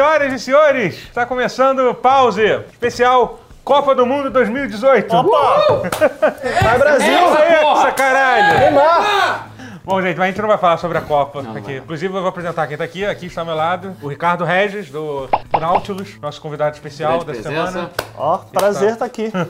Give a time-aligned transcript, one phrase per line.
[0.00, 5.14] Senhoras e senhores, está começando o Pause Especial Copa do Mundo 2018.
[5.14, 5.90] Opa!
[6.62, 7.12] Vai Brasil!
[7.12, 8.60] Essa caralho!
[8.60, 9.49] Neymar!
[9.82, 11.76] Bom, gente, mas a gente não vai falar sobre a Copa aqui.
[11.76, 13.04] Inclusive, eu vou apresentar quem tá aqui.
[13.04, 17.32] Aqui está ao meu lado o Ricardo Regis, do Nautilus, nosso convidado especial Grande da
[17.32, 17.66] presença.
[17.72, 17.90] semana.
[18.16, 19.32] Ó, prazer estar aqui.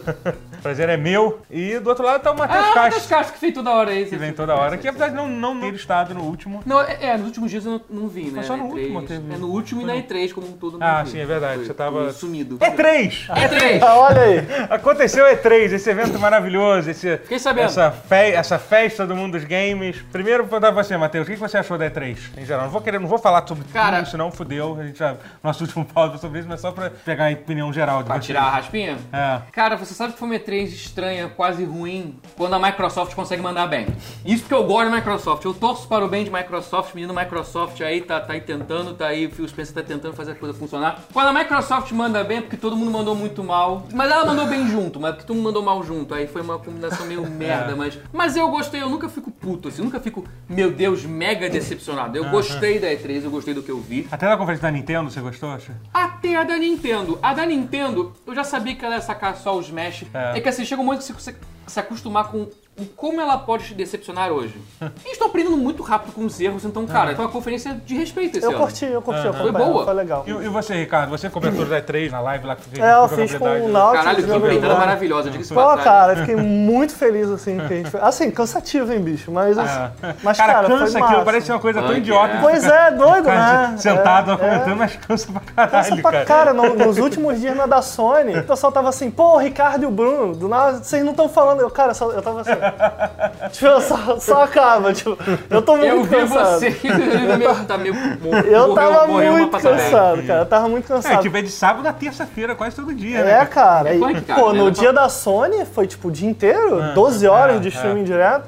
[0.63, 1.41] Prazer é meu.
[1.51, 3.91] E do outro lado tá o Matheus Ah, Matheus Castro, Castro, que vem toda hora
[3.93, 4.05] aí.
[4.05, 4.77] que vem toda hora.
[4.77, 6.63] Que apesar de não, não ter estado no último.
[6.67, 8.43] Não, é, é, nos últimos dias eu não, não vi, né?
[8.43, 9.07] só no último E3.
[9.07, 10.77] teve- É no último e na E3 como um todo.
[10.79, 12.59] não Ah, sim, é verdade, Foi- você tava- foi Sumido.
[12.61, 13.27] É três!
[13.31, 13.81] E3!
[13.83, 14.47] Ah, Olha aí.
[14.69, 17.65] Aconteceu o E3, esse evento maravilhoso, esse, Fiquei sabendo.
[17.65, 19.97] essa, fe- essa festa do mundo dos games.
[20.21, 22.65] Primeiro, vou dar pra você, Matheus, o que você achou da E3 em geral?
[22.65, 24.77] Não vou, querer, não vou falar sobre Cara- tudo, senão fudeu.
[24.79, 28.03] A gente já, nosso último pausa sobre isso, mas só pra pegar a opinião geral
[28.03, 28.99] de Pra tirar a raspinha?
[29.11, 29.41] É.
[29.51, 33.67] Cara, você sabe que foi uma E3 estranha, quase ruim, quando a Microsoft consegue mandar
[33.67, 33.87] bem.
[34.23, 35.43] Isso porque eu gosto da Microsoft.
[35.43, 39.07] Eu torço para o bem de Microsoft, menino Microsoft aí tá, tá aí tentando, tá
[39.07, 40.99] aí, o Phil Spencer tá tentando fazer a coisa funcionar.
[41.15, 43.87] Quando a Microsoft manda bem, é porque todo mundo mandou muito mal.
[43.95, 46.13] Mas ela mandou bem junto, mas é porque todo mundo mandou mal junto.
[46.13, 47.99] Aí foi uma combinação meio merda, mas.
[48.13, 50.10] Mas eu gostei, eu nunca fico puto, assim, nunca fico,
[50.49, 52.17] meu Deus, mega decepcionado.
[52.17, 54.07] Eu gostei da E3, eu gostei do que eu vi.
[54.11, 55.51] Até na conferência da Nintendo, você gostou?
[55.51, 55.75] acha?
[55.93, 57.19] Até a da Nintendo.
[57.23, 60.05] A da Nintendo, eu já sabia que ela ia sacar só os Smash.
[60.13, 60.39] É.
[60.39, 62.49] É, que assim, chega um momento que você consegue se acostumar com
[62.97, 64.55] como ela pode te decepcionar hoje.
[64.81, 68.39] Eles estão aprendendo muito rápido com os erros, então, cara, foi uma conferência de respeito
[68.39, 68.61] esse Eu ano.
[68.61, 69.27] curti, eu curti.
[69.27, 69.85] eu Foi boa.
[69.85, 70.25] Foi legal.
[70.27, 71.11] E, e você, Ricardo?
[71.11, 73.49] Você comentou da E3 na live lá que fez É, eu com fiz com o
[73.49, 73.59] né?
[73.69, 74.05] Nautilus.
[74.05, 77.91] Caralho, que empreitada maravilhosa, diga-se Pô, cara, eu fiquei muito feliz, assim, que a gente
[77.91, 78.03] fez.
[78.03, 79.31] Assim, cansativo, hein, bicho?
[79.31, 79.93] Mas, assim,
[80.23, 82.35] mas cara, cara, cansa foi aquilo, parece uma coisa tão idiota.
[82.35, 82.41] é.
[82.41, 83.75] Pois é, doido, né?
[83.79, 86.25] Sentado É, comentando, mas cansa pra caralho, Cansa pra cara.
[86.25, 89.83] cara, no- nos últimos dias na da Sony, o pessoal tava assim, pô, o Ricardo
[89.83, 91.61] e o Bruno, do nada, vocês não estão falando.
[91.61, 92.51] Eu, cara, só- eu tava assim.
[93.53, 95.17] tipo, só, só acaba, tipo,
[95.49, 96.61] eu tô muito Eu vi cansado.
[96.61, 96.71] você,
[97.39, 100.41] meio, tá meio mor- Eu morreu- tava morreu muito cansado, cara.
[100.43, 101.23] Eu tava muito É, cansado.
[101.23, 103.41] tipo, é de sábado a terça-feira, quase todo dia, né?
[103.43, 103.91] É, cara.
[103.91, 104.59] É E, cara, pô, né?
[104.59, 107.59] no Não é dia da Sony foi tipo o dia inteiro, É, 12 horas é,
[107.61, 107.71] de é.
[107.71, 108.45] streaming direto.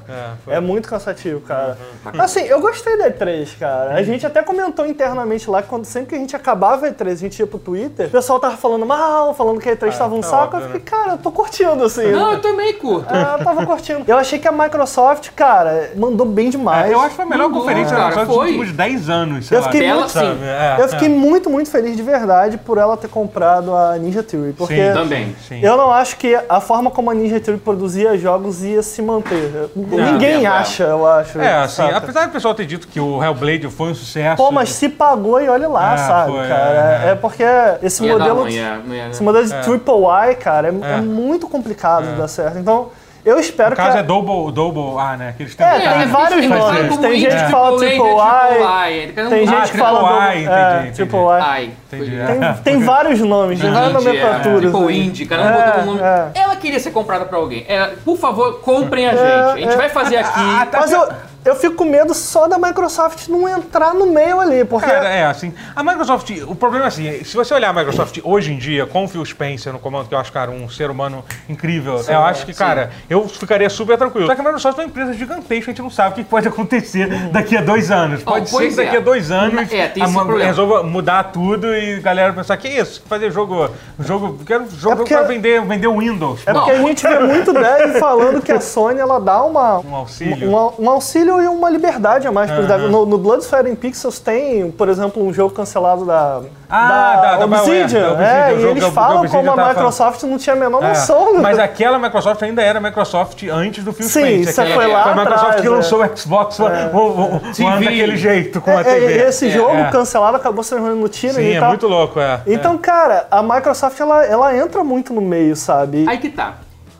[0.47, 0.55] É.
[0.55, 1.77] É muito cansativo, cara.
[2.19, 3.93] Assim, eu gostei da E3, cara.
[3.95, 7.11] A gente até comentou internamente lá que quando sempre que a gente acabava a E3,
[7.11, 10.15] a gente ia pro Twitter, o pessoal tava falando mal, falando que a E3 tava
[10.15, 10.43] um tá saco.
[10.57, 12.11] óbvio, eu fiquei, cara, eu tô curtindo, assim.
[12.11, 13.13] Não, eu também curto.
[13.13, 14.02] É, eu tava curtindo.
[14.07, 16.89] Eu achei que a Microsoft, cara, mandou bem demais.
[16.89, 18.45] É, eu acho que foi a melhor Mandou, conferência cara, só dos foi.
[18.47, 20.19] últimos 10 anos, sei Eu fiquei Dela, muito-?
[20.43, 21.11] É, Eu fiquei é.
[21.11, 24.53] muito, muito feliz de verdade por ela ter comprado a Ninja Theory.
[24.53, 25.35] Porque Sim, Também.
[25.47, 25.59] Sim.
[25.63, 29.69] Eu não acho que a forma como a Ninja Theory produzia jogos ia se manter.
[29.75, 30.47] Ninguém tempo, é.
[30.47, 31.39] acha, eu acho.
[31.39, 31.97] É, assim, saca?
[31.97, 34.37] apesar do pessoal ter dito que o Hellblade foi um sucesso.
[34.37, 37.01] Pô, mas se pagou e olha lá, É, sabe, foi, cara?
[37.05, 37.43] é, É, porque
[37.81, 39.61] esse modelo, é, não ia- esse modelo de É.
[39.61, 39.93] Triple
[40.31, 42.57] Y, cara, é, é muito complicado de dar certo.
[42.57, 42.89] Então,
[43.25, 43.97] eu espero No caso que.
[43.97, 45.33] é Double, double A, né?
[45.37, 45.99] Que eles É, tentaram.
[45.99, 46.97] tem vários nomes.
[46.97, 50.33] Tem gente que fala Triple A, I, Tem gente que fala.
[50.33, 50.91] É.
[50.91, 54.61] Triple foi- Tem, tem vários nomes, tem várias é, nomenclaturas.
[54.71, 55.07] Triple aí.
[55.07, 55.99] Indie, É, nome.
[56.01, 56.27] é.
[56.35, 57.65] Ela queria ser comprada pra alguém.
[58.03, 59.21] Por favor, comprem a gente.
[59.21, 59.77] É, a gente é.
[59.77, 60.31] vai fazer aqui.
[60.39, 60.79] Ah, tá.
[60.81, 61.07] Mas eu,
[61.45, 64.89] eu fico com medo só da Microsoft não entrar no meio ali, porque.
[64.89, 65.53] Cara, é assim.
[65.75, 69.03] A Microsoft, o problema é assim, se você olhar a Microsoft hoje em dia, com
[69.05, 72.45] o Phil Spencer no comando, que eu acho, cara, um ser humano incrível, eu acho
[72.45, 74.27] que, cara, eu ficaria super tranquilo.
[74.27, 76.47] Só que a Microsoft é uma empresa gigantesca, a gente não sabe o que pode
[76.47, 78.23] acontecer daqui a dois anos.
[78.23, 78.99] Pode ser pois que daqui é.
[78.99, 80.49] a dois anos É, tem a esse Ma- problema.
[80.49, 83.03] resolva mudar tudo e a galera pensar, que isso?
[83.07, 86.41] Fazer jogo, jogo, quero jogo É porque- pra vender, vender Windows.
[86.45, 89.95] É porque a gente vê muito dev falando que a Sony ela dá uma, Um
[89.95, 90.49] auxílio.
[90.49, 92.89] um, um auxílio e uma liberdade a mais devs.
[92.89, 97.45] No, no Bloodsphere in Pixels tem, por exemplo, um jogo cancelado da, Ah, da- da
[97.45, 100.83] da Obsidian, é, e eles falam Obsidian como a tava Microsoft não tinha a menor
[100.83, 101.35] É, noção.
[101.41, 104.49] Mas aquela Microsoft ainda era Microsoft antes do Phil Sim, Spencer.
[104.49, 105.69] isso que foi lá Foi a Microsoft atrás, que é.
[105.69, 107.39] lançou o Xbox One, o, o, o
[107.79, 109.13] daquele jeito, com a É, TV.
[109.23, 109.89] é, esse É, jogo é.
[109.91, 111.69] cancelado acabou se transformando no tiro Sim, e é tal.
[111.69, 112.41] muito louco, é.
[112.47, 116.05] Então, cara, a Microsoft ela, ela entra muito no meio, sabe?
[116.07, 116.55] Aí que tá.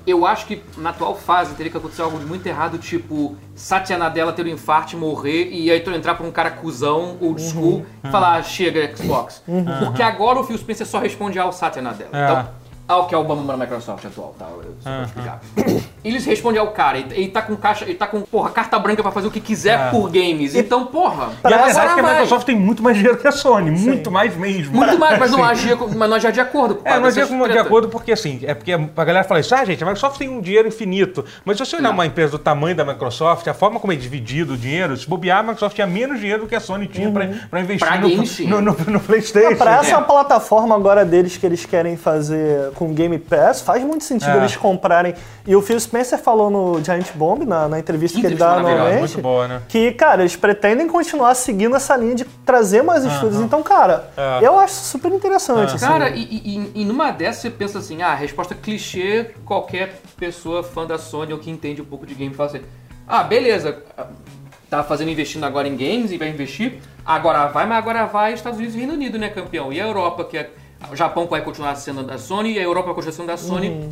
[0.06, 3.98] Eu acho que na atual fase teria que acontecer algo de muito errado, tipo Satya
[3.98, 7.42] Nadella ter um infarto e morrer, e aí tu entrar pra um cara cuzão, old
[7.42, 7.50] Uhum.
[7.50, 9.42] school, e falar, "Ah, chega Xbox.
[9.86, 12.10] Porque agora o Phil Spencer só responde ao Satya Nadella.
[12.12, 12.24] É.
[12.26, 12.50] Então,
[12.88, 14.46] ao que é o Obama na Microsoft atual, tá?
[14.46, 15.42] Eu só vou explicar.
[16.04, 19.02] Eles respondem ao cara, ele, ele tá com caixa, ele tá com, porra, carta branca
[19.02, 19.90] pra fazer o que quiser É.
[19.90, 20.54] por games.
[20.54, 21.30] Então, porra.
[21.50, 22.04] E a verdade é que a.
[22.12, 24.76] Microsoft tem muito mais dinheiro que a Sony, muito mais mesmo.
[24.76, 26.80] Muito mais, mas não agia, com- mas não agia de acordo.
[26.84, 29.56] É, causa mas é como de acordo porque assim, é porque a galera fala isso,
[29.56, 31.24] ah, gente, a Microsoft tem um dinheiro infinito.
[31.46, 31.94] Mas se você olhar Não.
[31.94, 35.40] uma empresa do tamanho da Microsoft, a forma como é dividido o dinheiro, se bobear,
[35.40, 38.10] a Microsoft tinha menos dinheiro do que a Sony tinha pra, pra investir Pra no,
[38.10, 38.48] games, sim.
[38.48, 39.56] no, no, no PlayStation.
[39.56, 40.02] Pra essa É.
[40.02, 44.38] plataforma agora deles que eles querem fazer com o Game Pass, faz muito sentido É.
[44.38, 45.14] eles comprarem.
[45.46, 49.20] E o Phil Spencer falou no Giant Bomb, na, na entrevista que ele dá anualmente,
[49.22, 49.62] boa, né?
[49.68, 53.42] que, cara, eles pretendem continuar seguindo essa linha de trazer mais estúdios.
[53.42, 54.40] Então, cara, É.
[54.42, 55.76] eu acho super interessante.
[55.76, 55.86] assim.
[55.86, 60.86] Cara, e, e- e numa dessas você pensa assim, ah, resposta clichê, qualquer pessoa fã
[60.86, 62.62] da Sony ou que entende um pouco de game fala assim,
[63.08, 63.78] ah, beleza,
[64.70, 68.58] tá fazendo investindo agora em games e vai investir, agora vai, mas agora vai Estados
[68.58, 69.72] Unidos e Reino Unido, né, campeão?
[69.72, 70.50] E a Europa, que é.
[70.92, 73.90] O Japão vai continuar sendo da Sony e a Europa vai continuar sendo da Sony.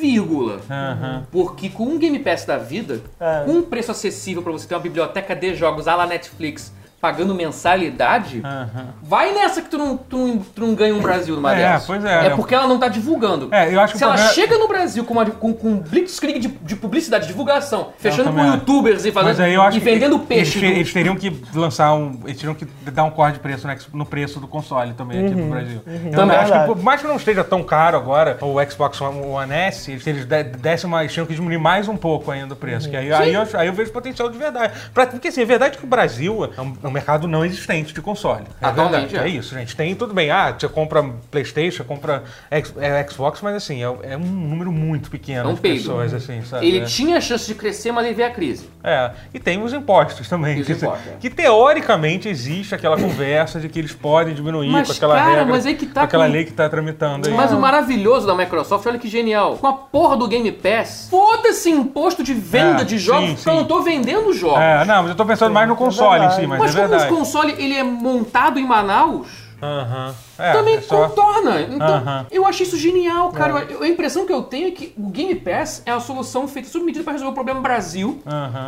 [0.00, 0.60] Vírgula.
[0.70, 1.26] Aham.
[1.30, 3.44] Porque com um Game Pass da vida, É.
[3.44, 6.72] com um preço acessível pra você ter uma biblioteca de jogos à la Netflix,
[7.04, 8.86] pagando mensalidade, Aham.
[9.02, 11.86] vai nessa que tu não, tu não, tu não ganha um Brasil numa É, dessas.
[11.86, 12.36] pois é, É né?
[12.36, 13.48] porque ela não tá divulgando.
[13.52, 15.76] É, eu acho que Se ela problema- chega no Brasil com, uma, com, com um
[15.80, 18.52] blitzkrieg de, de publicidade, divulgação, fechando com acho.
[18.54, 20.52] youtubers e, fazendo, Mas aí eu acho e que vendendo eles, peixe.
[20.58, 22.20] te- do- eles teriam que lançar um.
[22.24, 25.34] Eles teriam que dar um corte de preço no, no preço do console também aqui
[25.34, 25.82] no Brasil.
[26.06, 26.36] Eu Também.
[26.38, 30.02] acho que, por mais que não esteja tão caro agora, o Xbox One S, eles-
[30.02, 32.88] se eles de- dessem mais, tinham que diminuir mais um pouco ainda o preço.
[32.88, 34.72] Que aí, aí, eu, aí eu vejo potencial de verdade.
[34.94, 37.92] Pra- porque assim, é verdade que o Brasil é um, é um mercado não existente
[37.92, 38.44] de console.
[38.60, 39.16] É Atualmente, verdade.
[39.30, 39.34] é.
[39.34, 39.74] É isso, gente.
[39.76, 40.30] Tem tudo bem.
[40.30, 45.10] Ah, você compra Playstation, compra X- é, Xbox, mas assim, é, é um número muito
[45.10, 45.78] pequeno É um de peido.
[45.78, 46.66] pessoas, assim, sabe?
[46.66, 46.84] Ele É.
[46.84, 48.68] tinha chance de crescer, mas ele veio a crise.
[48.82, 50.62] É, e tem os impostos também.
[50.62, 51.16] Que, impostos, é.
[51.20, 55.44] que teoricamente existe aquela conversa de que eles podem diminuir Mas, com aquela cara, regra,
[55.46, 57.34] mas aí que tá com aquela com- lei que tá tramitando aí.
[57.34, 59.56] Mas o maravilhoso da Microsoft, olha que genial.
[59.56, 63.48] Com a porra do Game Pass, foda-se imposto de venda É, de jogos, sim, porque
[63.48, 63.58] eu sim.
[63.60, 64.60] não tô vendendo jogos.
[64.60, 67.14] É, não, mas eu tô pensando mais no console em si, mas, mas é como
[67.14, 69.26] o console ele é montado em Manaus,
[69.62, 70.14] Aham.
[70.38, 71.08] É, também é só...
[71.08, 71.60] contorna.
[71.62, 73.66] Então, eu achei isso genial, cara.
[73.70, 76.68] Eu- a impressão que eu tenho é que o Game Pass é a solução feita
[76.68, 78.20] sob medida para resolver o problema Brasil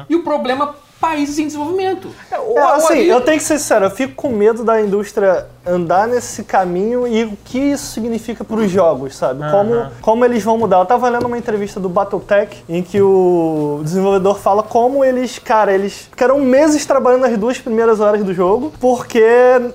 [0.08, 2.08] e o problema países em desenvolvimento.
[2.30, 6.44] É, assim, eu tenho que ser sincero, eu fico com medo da indústria andar nesse
[6.44, 9.40] caminho e o que isso significa para os jogos, sabe?
[9.50, 10.78] Como, como eles vão mudar.
[10.78, 15.72] Eu tava lendo uma entrevista do Battletech em que o desenvolvedor fala como eles, cara,
[15.74, 19.24] eles ficaram meses trabalhando nas duas primeiras horas do jogo porque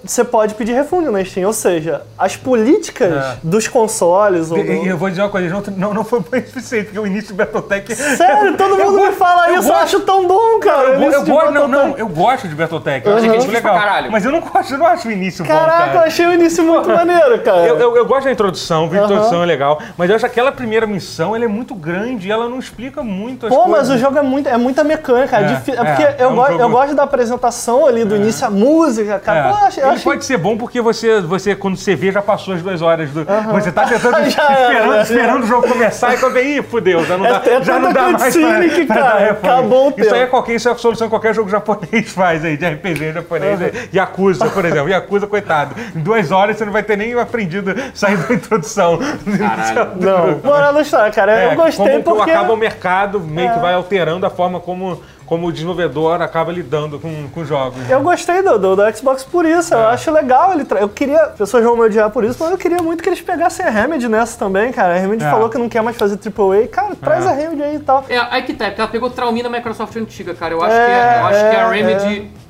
[0.04, 1.46] você pode pedir refúndio na Steam.
[1.46, 1.81] Ou seja,
[2.18, 3.38] as políticas É.
[3.44, 4.52] dos consoles.
[4.52, 7.00] Ou E, do- eu vou dizer uma coisa, não, não, não foi bem suficiente, porque
[7.00, 7.96] o início do Battletech...
[7.96, 10.90] Sério, todo Eu mundo me fala eu isso, eu acho tão bom, cara.
[10.90, 13.30] Eu, eu gosto, não, não, eu gosto de Battletech, eu acho Uhum.
[13.30, 13.88] muito Difícil pra legal.
[13.88, 14.12] caralho.
[14.12, 15.96] Mas eu não gosto, eu não acho o início bom, Caraca, cara.
[15.96, 17.66] eu achei o início muito maneiro, cara.
[17.68, 20.52] Eu, eu, eu gosto da introdução, a introdução é legal, mas eu acho que aquela
[20.52, 23.90] primeira missão ela é muito grande e ela não explica muito as Pô, coisas.
[23.90, 25.38] mas o jogo é, muito, é muita mecânica.
[25.38, 27.86] É, É, difí- é é, porque é eu, um go- jogo- eu gosto da apresentação
[27.86, 29.40] ali, do início, a música, cara.
[29.40, 29.44] É.
[29.44, 32.22] Pô, eu achei, Ele achei- pode ser bom porque você, você, quando você vê, já
[32.22, 33.26] passou as duas horas do.
[33.54, 35.44] Você tá tentando, esperando, já esperando era.
[35.44, 37.94] o jogo começar e quando vem, ih, fudeu, já não É- dá, é já não
[37.94, 40.16] dá mais cutscene que, pra cara, acabou o Isso aí tempo.
[40.16, 43.60] é qualquer, isso é a solução que qualquer jogo japonês faz aí, de RPG japonês.
[43.62, 43.70] Uhum.
[43.94, 44.90] Yakuza, por exemplo.
[44.90, 45.76] Yakuza, coitado.
[45.96, 49.00] Em duas horas você não vai ter nem aprendido sair da introdução.
[49.38, 49.92] Caralho.
[50.02, 51.32] Não, moral da história, cara.
[51.40, 52.32] É, eu gostei como porque...
[52.32, 53.62] acaba o mercado, meio que É.
[53.62, 55.02] vai alterando a forma como,
[55.32, 57.90] como o desenvolvedor acaba lidando com, com jogos.
[57.90, 59.78] Eu gostei do, do, do Xbox por isso, É.
[59.78, 60.66] eu acho legal ele.
[60.66, 61.22] tra- Eu queria.
[61.22, 63.70] As pessoas vão me odiar por isso, mas eu queria muito que eles pegassem a
[63.70, 64.94] Remedy nessa também, cara.
[64.94, 65.30] A Remedy É.
[65.32, 66.68] falou que não quer mais fazer AAA.
[66.68, 67.30] Cara, traz É.
[67.30, 68.04] a Remedy aí e tal.
[68.10, 70.54] É, aí que tá, é porque ela pegou traumina da Microsoft antiga, cara.
[70.54, 71.70] Eu acho, É, que, é- eu acho que a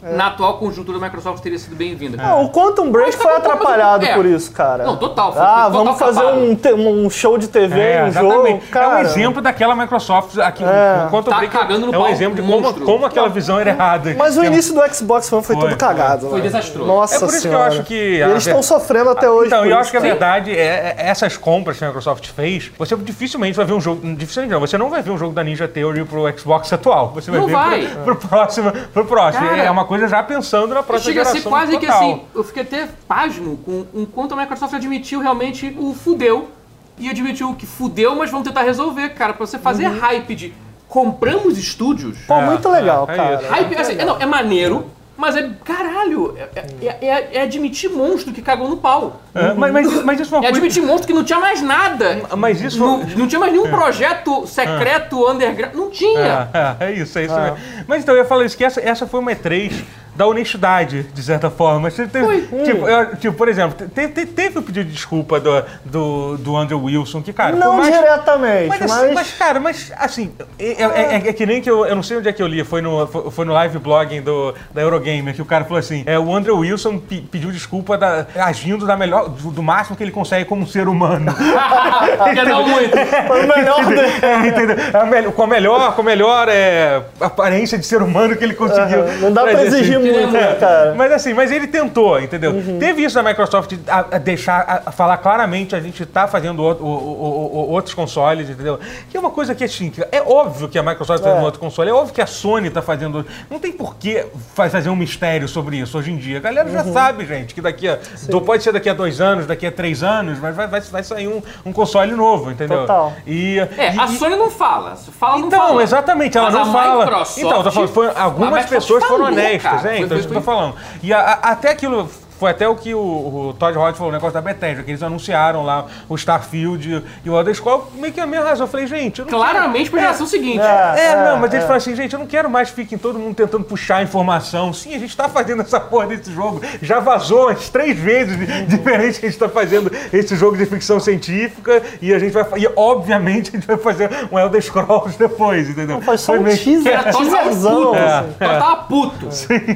[0.04, 2.18] é, na atual conjuntura da Microsoft, teria sido bem-vinda.
[2.22, 4.14] Ah, o Quantum Break tá foi atrapalhado é.
[4.16, 4.84] por isso, cara.
[4.84, 8.62] Não, total, foi Ah, total vamos fazer um, um show de TV, É, um exatamente.
[8.62, 8.72] jogo.
[8.72, 10.64] Cara, é um exemplo daquela Microsoft aqui.
[10.64, 11.04] É.
[11.08, 13.70] Enquanto Tá eu brinco, cagando no É um exemplo de como, como aquela visão era
[13.72, 14.16] errada.
[14.18, 16.30] Mas o É- início do Xbox One foi, Foi, tudo cagado.
[16.30, 16.46] foi né?
[16.46, 16.88] desastroso.
[16.88, 17.68] Nossa É por isso que eu Senhora.
[17.68, 19.48] acho que eles estão ver- sofrendo até hoje.
[19.48, 20.08] Então, eu acho que a Sim.
[20.08, 24.02] verdade é, é essas compras que a Microsoft fez, você dificilmente vai ver um jogo.
[24.16, 27.12] Dificilmente não, você não vai ver um jogo da Ninja Theory pro Xbox atual.
[27.14, 27.88] Você vai Não ver vai.
[28.04, 28.72] Pro, pro próximo.
[28.94, 29.48] Pro próximo.
[29.48, 31.42] Cara, é uma coisa já pensando na próxima Chega a geração.
[31.44, 35.76] ser quase que assim, eu fiquei até pasmo com o quanto a Microsoft admitiu realmente
[35.78, 36.50] o fudeu.
[36.98, 39.34] E admitiu que fudeu, mas vamos tentar resolver, cara.
[39.34, 40.54] Pra você fazer hype de
[40.88, 42.18] compramos estúdios.
[42.28, 43.36] Pô, É, muito legal, é, é cara.
[43.42, 43.52] isso.
[43.52, 44.86] Hype, assim, é, não, é maneiro,
[45.22, 46.36] mas é caralho.
[46.56, 49.22] É, é- é- é admitir monstro que cagou no pau.
[49.34, 50.58] É, mas, mas, isso- mas isso é uma É coisa.
[50.58, 52.24] admitir monstro que não tinha mais nada.
[52.36, 52.80] Mas isso.
[52.80, 55.76] Não, não tinha mais nenhum projeto secreto, underground.
[55.76, 56.50] Não tinha.
[56.80, 57.58] É, é, é isso, é isso mesmo.
[57.88, 59.72] Mas então eu ia falar isso, que essa, essa foi uma E3
[60.16, 61.90] da honestidade, de certa forma.
[61.90, 62.42] Teve- Foi.
[62.64, 66.58] tipo, eu- tipo, por exemplo, te- te- teve o pedido de desculpa do, do, do
[66.58, 68.92] Andrew Wilson, que, cara, Não mais, diretamente, Mas, mas...
[68.92, 72.04] assim, mas, cara, mas assim, é, é- é- é que nem que eu, eu não
[72.04, 74.82] sei onde é que eu li, foi no, foi, foi no live blogging do, da
[74.82, 78.86] Eurogamer, que o cara falou assim: é, o Andrew Wilson pe- pediu desculpa da- agindo
[78.86, 81.34] da melhor, do, do máximo que ele consegue como ser humano.
[82.34, 82.98] Quer dar muito.
[83.28, 83.94] Foi o melhor do...
[84.26, 84.76] É, entendeu?
[84.94, 88.54] A mel- com a melhor, com a melhor é, aparência de ser humano que ele
[88.54, 89.02] conseguiu.
[89.04, 89.18] Aham.
[89.22, 90.01] Não dá pra exigir assim.
[90.02, 90.94] Muito, cara?
[90.96, 92.54] Mas assim, mas ele tentou, entendeu?
[92.80, 96.72] Teve isso da Microsoft a, a deixar, a, falar claramente, a gente tá fazendo o-
[96.72, 98.80] o- o- o- outros consoles, entendeu?
[99.10, 101.46] Que é uma coisa que assim, que é óbvio que a Microsoft tá fazendo É.
[101.46, 103.26] outro console, é óbvio que a Sony tá fazendo.
[103.50, 106.38] Não tem por que fa- fazer um mistério sobre isso hoje em dia.
[106.38, 107.98] A galera já sabe, gente, que daqui a.
[108.30, 111.04] do- Pode ser daqui a dois anos, daqui a três anos, mas vai, vai, vai
[111.04, 112.80] sair um, um console novo, entendeu?
[112.82, 113.14] Total.
[113.26, 114.96] E, É, e- a Sony não fala.
[114.96, 115.84] Fala, não então, fala.
[115.84, 117.06] exatamente, ela Mas não a fala.
[117.06, 119.91] Microsoft- então, tô falando, foi- algumas pessoas foram falou, honestas, cara.
[119.94, 120.76] É, Foi- então isso que eu tô falando.
[121.04, 122.10] E a- a- até aquilo.
[122.42, 125.04] Foi até o que o, o Todd Howard falou, o negócio da Bethesda, que eles
[125.04, 128.66] anunciaram lá o Starfield e o Elder Scrolls, meio que a minha razão.
[128.66, 130.02] Eu falei, gente, eu não Claramente, pra É.
[130.06, 130.60] geração seguinte.
[130.60, 131.12] É.
[131.12, 131.68] é, não, mas eles é.
[131.68, 134.74] falam assim, gente, eu não quero mais que fiquem todo mundo tentando puxar informação.
[134.74, 136.64] Sim, a gente tá fazendo essa porra desse jogo.
[136.82, 140.66] Já vazou umas três vezes de- diferente que a gente tá fazendo esse jogo de
[140.66, 142.44] ficção científica e a gente vai.
[142.58, 146.02] E obviamente a gente vai fazer um Elder Scrolls depois, entendeu?
[146.02, 147.92] Foi só um meio teaser, teaserzão.
[147.92, 147.98] puto.
[148.00, 148.36] assim.
[148.40, 149.30] Todd tava puto.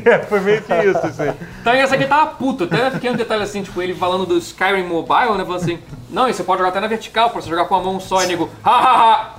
[0.09, 1.31] É, foi meio que isso, assim.
[1.61, 2.54] Então que ele tava puto.
[2.63, 5.45] Até fiquei um detalhe assim, tipo, ele falando do Skyrim Mobile, né?
[5.45, 7.83] Falando assim, não, e você pode jogar até na vertical, pra você jogar com a
[7.83, 9.35] mão só, e nego, ha ha ha!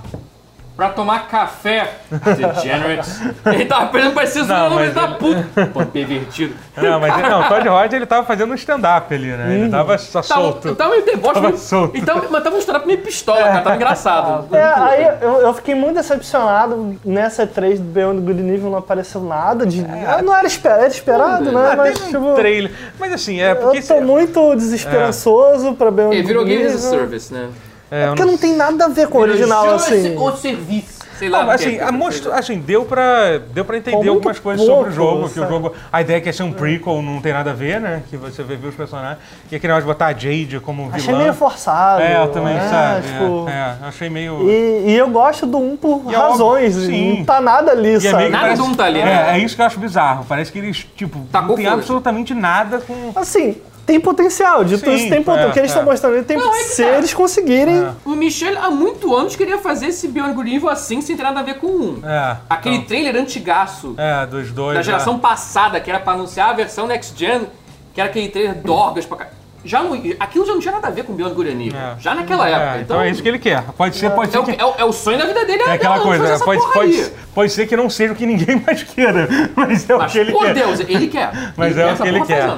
[0.77, 1.89] Pra tomar café,
[2.53, 3.19] degenerates.
[3.47, 5.71] Ele tava pensando parecer Não, zoando, mas mas ele tava puto.
[5.73, 6.55] Pô, pervertido.
[6.77, 9.55] Não, mas não, o Todd Howard ele tava fazendo um stand-up ali, né?
[9.55, 10.75] Ele tava só Tava, solto.
[10.75, 11.97] tava meio deboche, Tava meio- solto.
[11.97, 13.61] e tava- mas tava um stand-up meio pistola, cara.
[13.61, 14.47] Tava engraçado.
[14.55, 18.77] É, aí eu, eu fiquei muito decepcionado nessa E3 do Beyond Good and Evil não
[18.77, 19.83] apareceu nada de.
[20.07, 21.69] Ah, Não era, esper- era esperado, né?
[21.71, 22.71] Ah, Mas, tipo, um trailer.
[22.99, 23.79] Mas assim, é porque.
[23.79, 26.99] eu tô muito desesperançoso pra Beyond Ele virou Good and Games as a Evil.
[26.99, 27.49] Service, né?
[27.91, 30.15] É, eu Porque não tem nada a ver com o original, assim.
[30.17, 30.97] O serviço.
[31.17, 31.39] Sei lá.
[31.39, 34.81] Não, que assim, é, a most- assim, deu pra, deu pra entender algumas coisas pouco,
[34.83, 37.19] sobre o jogo, que o jogo, a ideia é que ia ser um prequel, não
[37.19, 38.03] tem nada a ver, né?
[38.07, 39.17] Que você vê, vê os personagens.
[39.51, 40.95] E aquele negócio de botar a Jade como vilã.
[40.95, 42.03] Achei meio forçado.
[42.03, 42.69] É, eu também, né?
[42.69, 43.07] sabe?
[43.07, 44.47] Tipo, É, é, achei meio...
[44.47, 46.75] E, e eu gosto do 1 por E é razões.
[46.75, 47.17] óbvio, sim.
[47.17, 48.15] Não tá nada ali, E é sabe?
[48.17, 49.29] meio que Nada parece- do um tá ali, é, né?
[49.31, 50.23] é isso que eu acho bizarro.
[50.29, 51.77] Parece que eles, tipo, Tacou não tem foda.
[51.77, 53.11] absolutamente nada com...
[53.15, 54.63] Assim, tem potencial.
[54.63, 55.47] Dito Sim, isso, tem potencial.
[55.47, 55.73] é, o que eles é.
[55.73, 56.89] estão mostrando ali tem Não, é que Se tá.
[56.97, 57.87] eles conseguirem.
[58.05, 61.55] O Michel há muito anos queria fazer esse Evil assim, sem ter nada a ver
[61.55, 62.01] com um.
[62.05, 64.75] É, Aquele então, trailer antigaço É, dos dois.
[64.77, 67.47] da geração passada, que era pra anunciar a versão Next Gen,
[67.93, 69.27] que era aquele trailer dorgas pra cá.
[69.65, 71.73] Já não, aquilo já não tinha nada a ver com Beyond Good.
[71.75, 71.95] É.
[71.99, 72.79] Já naquela É, época.
[72.81, 73.63] então é isso que ele quer.
[73.77, 74.51] Pode ser, pode é, ser o, que...
[74.51, 76.35] é o- é o sonho da vida dele É aquela coisa, fazer né?
[76.35, 77.11] essa pode, porra pode, aí.
[77.33, 80.19] pode ser que não seja o que ninguém mais queira, mas é o Mas, que
[80.19, 80.53] ele por quer.
[80.53, 81.31] Deus, ele quer.
[81.57, 82.49] Mas Ele é quer o que ele quer.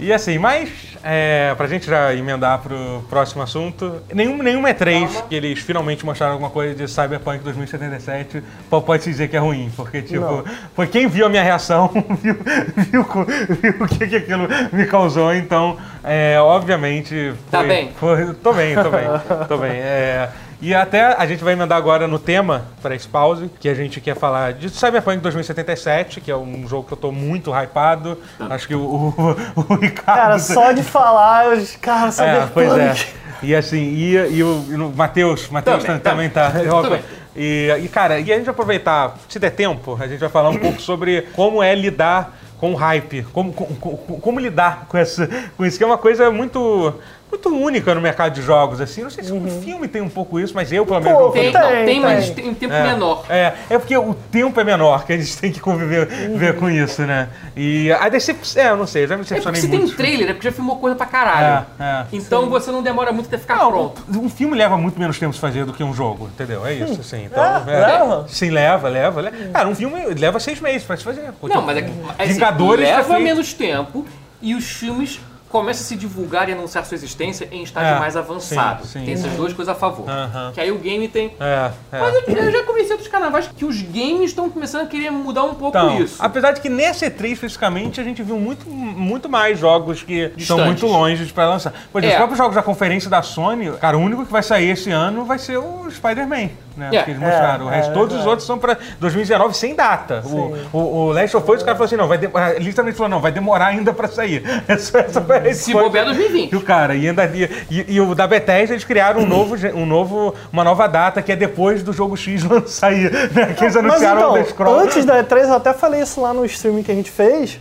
[0.00, 0.70] E assim, mas
[1.02, 6.34] é, pra gente já emendar pro próximo assunto, nenhum, nenhum E3 que eles finalmente mostraram
[6.34, 8.40] alguma coisa de Cyberpunk 2077
[8.70, 10.44] po- pode se dizer que é ruim, porque tipo, Não.
[10.76, 11.90] foi quem viu a minha reação,
[12.22, 12.36] viu,
[12.76, 17.34] viu, co- viu o que, que aquilo me causou, então, é, obviamente...
[17.50, 17.90] Tá foi- bem.
[17.98, 19.04] foi- tô bem, tô bem,
[19.48, 19.72] tô bem.
[19.82, 20.28] é,
[20.60, 24.00] e até a gente vai emendar agora no tema para esse pause, que a gente
[24.00, 28.18] quer falar de Cyberpunk 2077, que é um jogo que eu tô muito hypado.
[28.40, 30.18] Acho que o, o, o Ricardo.
[30.20, 31.66] Cara, só de falar, eu.
[31.80, 32.50] Cara, É, Cyberpunk.
[32.54, 32.94] pois é.
[33.40, 34.48] E assim, e, e o,
[34.88, 36.50] o Matheus, Matheus Também, também, tá.
[36.82, 37.00] Também.
[37.36, 40.48] E, e, cara, e a gente vai aproveitar, se der tempo, a gente vai falar
[40.48, 44.98] um pouco sobre como é lidar com o hype, como, como, como- como lidar com,
[44.98, 46.92] essa, com isso, que é uma coisa muito,
[47.30, 49.02] muito única no mercado de jogos, assim.
[49.02, 51.52] Não sei se o filme tem um pouco isso, mas eu, pelo menos, não Tem,
[51.52, 52.48] não, Tem, tem, mas tem.
[52.48, 53.24] um tempo é, menor.
[53.28, 56.70] É, é porque o tempo é menor, que a gente tem que conviver ver com
[56.70, 57.28] isso, né?
[57.56, 58.62] E a decepção.
[58.62, 59.96] É, eu não sei, eu já me É porque decepcionei se tem muito.
[59.96, 61.66] trailer, é porque já filmou coisa pra caralho.
[61.78, 62.04] É, é.
[62.12, 64.02] Então você não demora muito até ficar Não, pronto.
[64.16, 66.64] um filme leva muito menos tempo de fazer do que um jogo, entendeu?
[66.66, 67.24] É isso, assim.
[67.26, 68.24] Então, É, leva?
[68.28, 69.36] Sim, leva, leva, leva.
[69.52, 71.30] Cara, um filme leva seis meses pra se fazer.
[71.42, 74.06] Não, mas é que assim, Vingadores leva feito- menos tempo
[74.40, 78.16] e os filmes começam a se divulgar e anunciar sua existência em estágio É, mais
[78.16, 78.86] avançado.
[78.86, 79.04] sim, sim.
[79.04, 80.08] Tem essas duas coisas a favor.
[80.08, 80.52] Aham.
[80.54, 81.32] Que aí o game tem.
[81.40, 81.98] É, é.
[82.00, 85.44] Mas eu, eu já conversei outros carnavais que os games estão começando a querer mudar
[85.44, 86.16] um pouco Então, isso.
[86.18, 90.56] apesar de que nesse E3 especificamente a gente viu muito, muito mais jogos que estão
[90.58, 90.64] Distantes.
[90.66, 91.72] muito longe de pra lançar.
[91.92, 92.14] Por exemplo, É.
[92.14, 95.24] os próprios jogos da conferência da Sony, cara, o único que vai sair esse ano
[95.24, 96.90] vai ser o Spider-Man, né?
[96.92, 97.02] É.
[97.02, 97.66] Que eles mostraram.
[97.66, 100.22] o É, resto, é todos os outros são pra 2019 sem data.
[100.26, 102.26] O, o, o Last of Us, os caras falaram assim, não, vai de...
[102.62, 104.42] literalmente falou, não, vai demorar ainda pra sair.
[104.68, 106.50] Essa, essa foi a Se bobear 2020.
[106.50, 109.56] que o cara, e ainda e, e, e o da Bethesda eles criaram um novo,
[109.74, 113.54] um novo, uma nova data que é depois do jogo X sair, né?
[113.54, 116.44] Que eles Mas anunciaram então, o antes da E3, eu até falei isso lá no
[116.44, 117.58] streaming que a gente fez,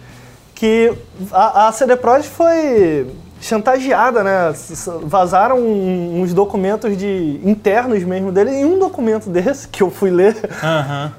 [0.54, 0.94] que
[1.32, 3.08] a, a CD Projekt foi
[3.42, 4.54] chantageada, né?
[5.04, 8.52] Vazaram uns documentos de internos mesmo dele.
[8.52, 10.36] Em um documento desse, que eu fui ler,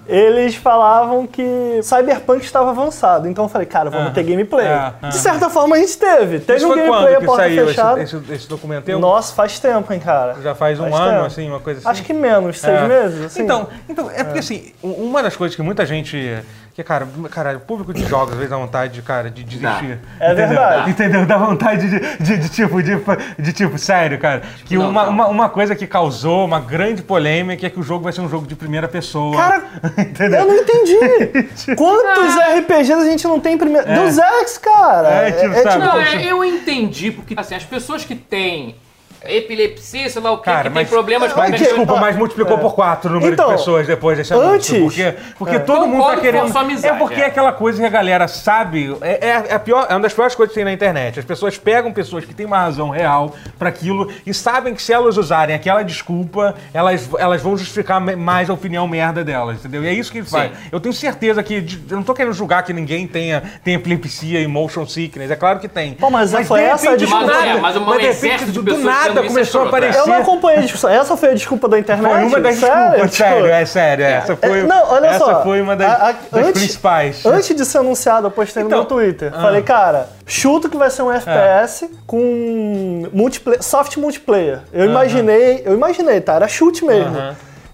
[0.06, 3.28] eles falavam que Cyberpunk estava avançado.
[3.28, 4.66] Então eu falei, cara, vamos Ah, ter gameplay.
[4.66, 6.40] é, De certa forma a gente teve.
[6.40, 8.02] Teve Isso um gameplay a porta saiu esse, fechada.
[8.02, 8.88] esse, esse documento?
[8.88, 10.37] Eu- Nossa, faz tempo, hein, cara.
[10.42, 11.26] Já faz um Faz ano, tempo.
[11.26, 11.88] assim, uma coisa assim?
[11.88, 12.87] Acho que menos, seis É.
[12.88, 13.25] meses.
[13.26, 13.42] Assim.
[13.42, 16.38] Então, então, é porque assim, u- uma das coisas que muita gente
[16.78, 19.99] Porque, cara, cara, o público de jogos, às vezes, dá vontade, de, cara, de desistir.
[20.20, 20.49] É Entendeu?
[20.49, 20.90] verdade.
[20.90, 21.26] Entendeu?
[21.26, 22.97] Dá vontade de, de, de tipo, de,
[23.37, 24.42] de tipo, sério, cara.
[24.64, 25.11] Que Não, uma, não.
[25.11, 28.28] uma, uma coisa que causou uma grande polêmica é que o jogo vai ser um
[28.28, 29.37] jogo de primeira pessoa.
[29.37, 29.62] Cara,
[29.99, 30.38] entendeu?
[30.38, 31.75] eu não entendi.
[31.75, 33.85] Quantos RPGs a gente não tem em primeiro?
[33.85, 35.08] Deus Ex, cara.
[35.08, 35.85] É, tipo, sabe?
[35.85, 36.16] Não, Poxa.
[36.16, 38.76] é, eu entendi, porque assim, as pessoas que têm
[39.25, 42.16] epilepsia, sei lá o que, Cara, que tem mas- problemas com Mas Mas, desculpa, mas
[42.16, 42.60] multiplicou é.
[42.60, 44.54] por quatro o número Então, de pessoas depois desse anúncio.
[44.76, 45.58] antes- Porque, porque É.
[45.58, 46.56] todo mundo tá Concordo querendo.
[46.58, 47.25] amizade, é porque é.
[47.25, 48.96] é aquela coisa que a galera sabe.
[49.00, 51.18] É, é, é a pior, é uma das piores coisas que tem na internet.
[51.18, 54.92] As pessoas pegam pessoas que têm uma razão real pra aquilo e sabem que se
[54.92, 59.84] elas usarem aquela desculpa, elas, elas vão justificar mais a opinião merda delas, entendeu?
[59.84, 60.52] E é isso que ele faz.
[60.70, 61.64] Eu tenho certeza que.
[61.90, 65.30] Eu não tô querendo julgar que ninguém tenha, tenha epilepsia e motion sickness.
[65.30, 65.94] É claro que tem.
[65.94, 67.26] Pô, mas foi de essa a desculpa.
[67.26, 69.64] nada, Mas é, mas um mas de exército repente, do pessoas nada é começou a
[69.64, 69.68] é.
[69.68, 69.98] aparecer.
[70.00, 70.90] Eu não acompanhei a discussão.
[70.90, 72.10] Essa foi a desculpa da internet?
[72.12, 72.74] Foi uma das Sério?
[72.76, 74.04] desculpas, Tipo, sério, é sério.
[74.04, 75.42] Essa foi, É, não, olha essa só.
[75.42, 77.26] foi uma das, A- a- das antes- principais.
[77.26, 79.32] Antes de ser anunciado, eu postei no Então, meu Twitter.
[79.34, 79.40] ah.
[79.40, 84.60] Falei, cara, chuto que vai ser um FPS com multiplayer, soft multiplayer.
[84.72, 86.34] Eu imaginei, eu imaginei, tá?
[86.34, 87.16] Era chute mesmo.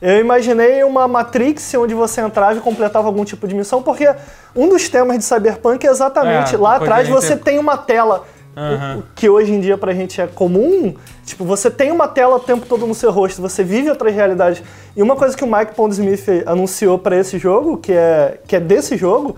[0.02, 4.06] Eu imaginei uma Matrix onde você entrava e completava algum tipo de missão, porque
[4.54, 8.24] um dos temas de Cyberpunk é exatamente É, lá atrás você tem uma tela.
[8.56, 8.98] Aham.
[8.98, 10.94] o- Que hoje em dia pra gente é comum,
[11.24, 14.62] tipo, você tem uma tela o tempo todo no seu rosto, você vive outras realidades.
[14.96, 18.60] E uma coisa que o Mike Pondsmith anunciou pra esse jogo, que é, que é
[18.60, 19.36] desse jogo,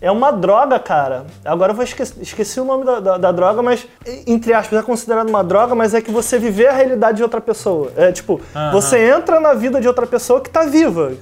[0.00, 1.24] é uma droga, cara.
[1.44, 3.86] Agora eu vou esqueci, esqueci o nome da, da- da droga, mas,
[4.26, 7.40] entre aspas, é considerado uma droga, mas é que você viver a realidade de outra
[7.40, 7.90] pessoa.
[7.96, 8.38] É tipo,
[8.70, 11.12] você entra na vida de outra pessoa que tá viva.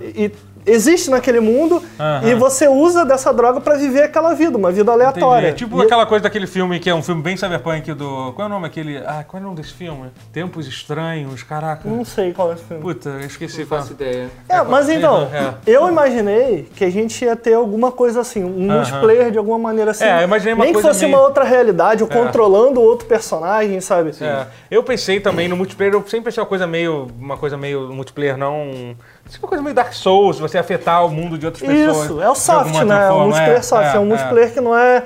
[0.00, 0.32] E
[0.70, 2.28] existe naquele mundo Aham.
[2.28, 5.48] e você usa dessa droga pra viver aquela vida, uma vida aleatória.
[5.48, 5.64] Entendi.
[5.64, 8.32] Tipo E- aquela coisa daquele filme que é um filme bem cyberpunk do.
[8.34, 8.98] Qual é o nome aquele.
[8.98, 10.10] Ah, qual é o nome desse filme?
[10.32, 11.88] Tempos Estranhos, caraca.
[11.88, 12.82] Não sei qual é esse filme.
[12.82, 13.80] Puta, eu esqueci Não qual.
[13.80, 14.28] faço ideia.
[14.48, 15.54] É, mas então, É.
[15.66, 19.90] eu imaginei que a gente ia ter alguma coisa assim, um multiplayer de alguma maneira
[19.92, 20.04] assim.
[20.04, 23.06] É, eu imaginei uma Nem que coisa fosse meio- uma outra realidade, ou controlando outro
[23.06, 24.12] personagem, sabe?
[24.20, 27.08] É, eu pensei também no multiplayer, eu sempre pensei uma coisa meio.
[27.18, 28.94] Uma coisa meio multiplayer não.
[29.28, 32.04] Tipo uma coisa meio Dark Souls, você afetar o mundo de outras pessoas.
[32.04, 33.06] Isso, é o soft, né?
[33.06, 35.02] É um multiplayer soft, é, um multiplayer que não é.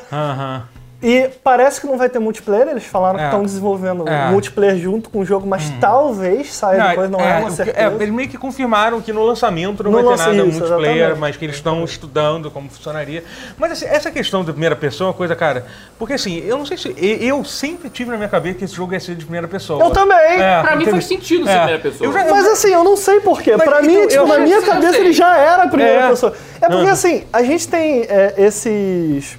[1.02, 3.26] E parece que não vai ter multiplayer, eles falaram que É.
[3.26, 4.30] estão desenvolvendo É.
[4.30, 7.78] multiplayer junto com o jogo, mas talvez saia depois, não é, uma o que- certeza.
[7.78, 10.96] é, eles meio que confirmaram que no lançamento não No vai ter nada isso, multiplayer,
[10.96, 11.18] exatamente.
[11.20, 13.24] mas que eles estão estudando como funcionaria.
[13.58, 15.66] Mas assim, essa questão da primeira pessoa é uma coisa, cara,
[15.98, 16.94] porque assim, eu não sei se.
[17.20, 19.82] Eu sempre tive na minha cabeça que esse jogo ia ser de primeira pessoa.
[19.84, 20.40] Eu também!
[20.40, 21.56] É, Pra mim faz sentido ser É.
[21.58, 22.08] primeira pessoa.
[22.08, 23.56] Eu já- Mas assim, eu não sei porquê.
[23.56, 25.00] Mas, Pra então, mim, tipo, na minha cabeça sei.
[25.00, 26.08] ele já era a primeira É.
[26.10, 26.32] pessoa.
[26.60, 26.92] É porque Aham.
[26.92, 29.36] assim, a gente tem é, esses.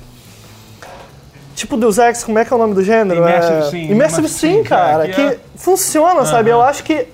[1.55, 3.21] Tipo Deus Ex, como é que é o nome do gênero?
[3.21, 3.61] Immersive é...
[3.69, 5.07] Sim, Immersive Sim, Sim, cara.
[5.07, 6.49] Que, é- funciona, sabe?
[6.49, 7.07] Eu acho que.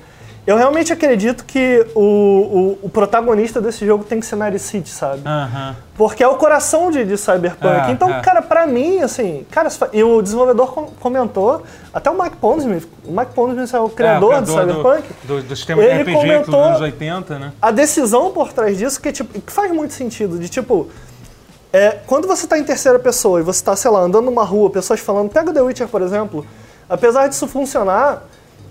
[0.48, 4.90] Eu realmente acredito que o, o, o protagonista desse jogo tem que ser Night City,
[4.90, 5.22] sabe?
[5.24, 5.76] Aham.
[5.96, 7.90] Porque é o coração de, de Cyberpunk.
[7.90, 8.20] É, então, é.
[8.22, 11.62] cara, pra mim, assim, cara, e o desenvolvedor com- comentou,
[11.94, 15.14] até o Mike Pondsmith, o Mike Pondsmith é o criador, É, o do criador Cyberpunk.
[15.26, 17.52] Do, do, do sistema de Ele RPG comentou- dos anos 80, né?
[17.62, 20.90] A decisão por trás disso, que, tipo, que faz muito sentido, de tipo,
[21.72, 24.70] é, quando você tá em terceira pessoa e você tá, sei lá, andando numa rua,
[24.70, 26.46] pessoas falando, pega o The Witcher, por exemplo,
[26.90, 28.24] apesar disso funcionar,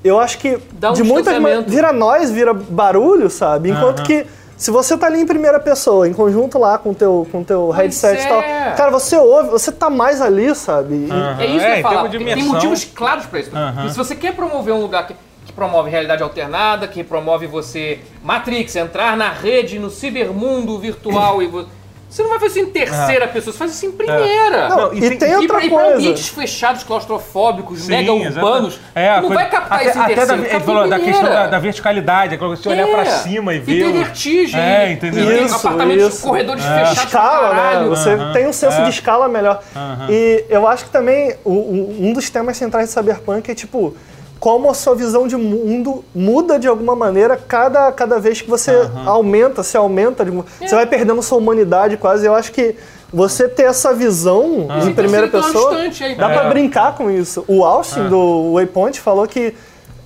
[0.02, 1.70] eu acho que Dá um de muitas distanciamento.
[1.70, 3.70] vira nós, vira barulho, sabe?
[3.70, 7.26] Enquanto que se você tá ali em primeira pessoa, em conjunto lá com o teu,
[7.30, 8.72] com o teu headset e tal, é.
[8.76, 11.08] cara, você ouve, você tá mais ali, sabe?
[11.38, 13.50] É isso que eu É, termos de Tem motivos claros pra isso.
[13.86, 15.14] E se você quer promover um lugar que,
[15.46, 21.46] que promove realidade alternada, que promove você Matrix, entrar na rede, no cibermundo virtual e
[21.46, 21.66] vo-
[22.08, 24.68] você não vai fazer isso em terceira pessoa, você faz isso em primeira.
[24.70, 25.94] Não, Não, e, e tem, tem- e outra pra, e pra coisa.
[25.96, 30.14] ambientes fechados, claustrofóbicos, Sim, mega urbanos, É, não coisa- vai captar até, isso em até
[30.14, 30.42] da, terceiro.
[30.42, 32.92] ele capta falou da questão da, da verticalidade, de você olhar É.
[32.94, 33.78] pra cima e E ver.
[33.82, 34.60] ter o- vertigem.
[34.60, 35.30] É, e- entendeu?
[35.32, 36.22] E Isso, apartamentos, isso.
[36.26, 36.78] corredores É.
[36.78, 37.88] fechados escala, né?
[37.88, 38.32] Você Aham.
[38.32, 38.84] tem um senso É.
[38.84, 39.62] de escala melhor.
[39.76, 40.06] Aham.
[40.10, 43.94] E eu acho que também o- o- um dos temas centrais de Cyberpunk é tipo
[44.40, 48.88] como a sua visão de mundo muda de alguma maneira cada, cada vez que você
[49.04, 52.24] aumenta, se aumenta, de- você vai perdendo sua humanidade quase.
[52.26, 52.76] Eu acho que
[53.12, 56.14] você ter essa visão em Sim, primeira pessoa, aí.
[56.14, 56.34] dá É.
[56.38, 57.44] pra brincar com isso.
[57.48, 59.54] O Austin do Waypoint falou que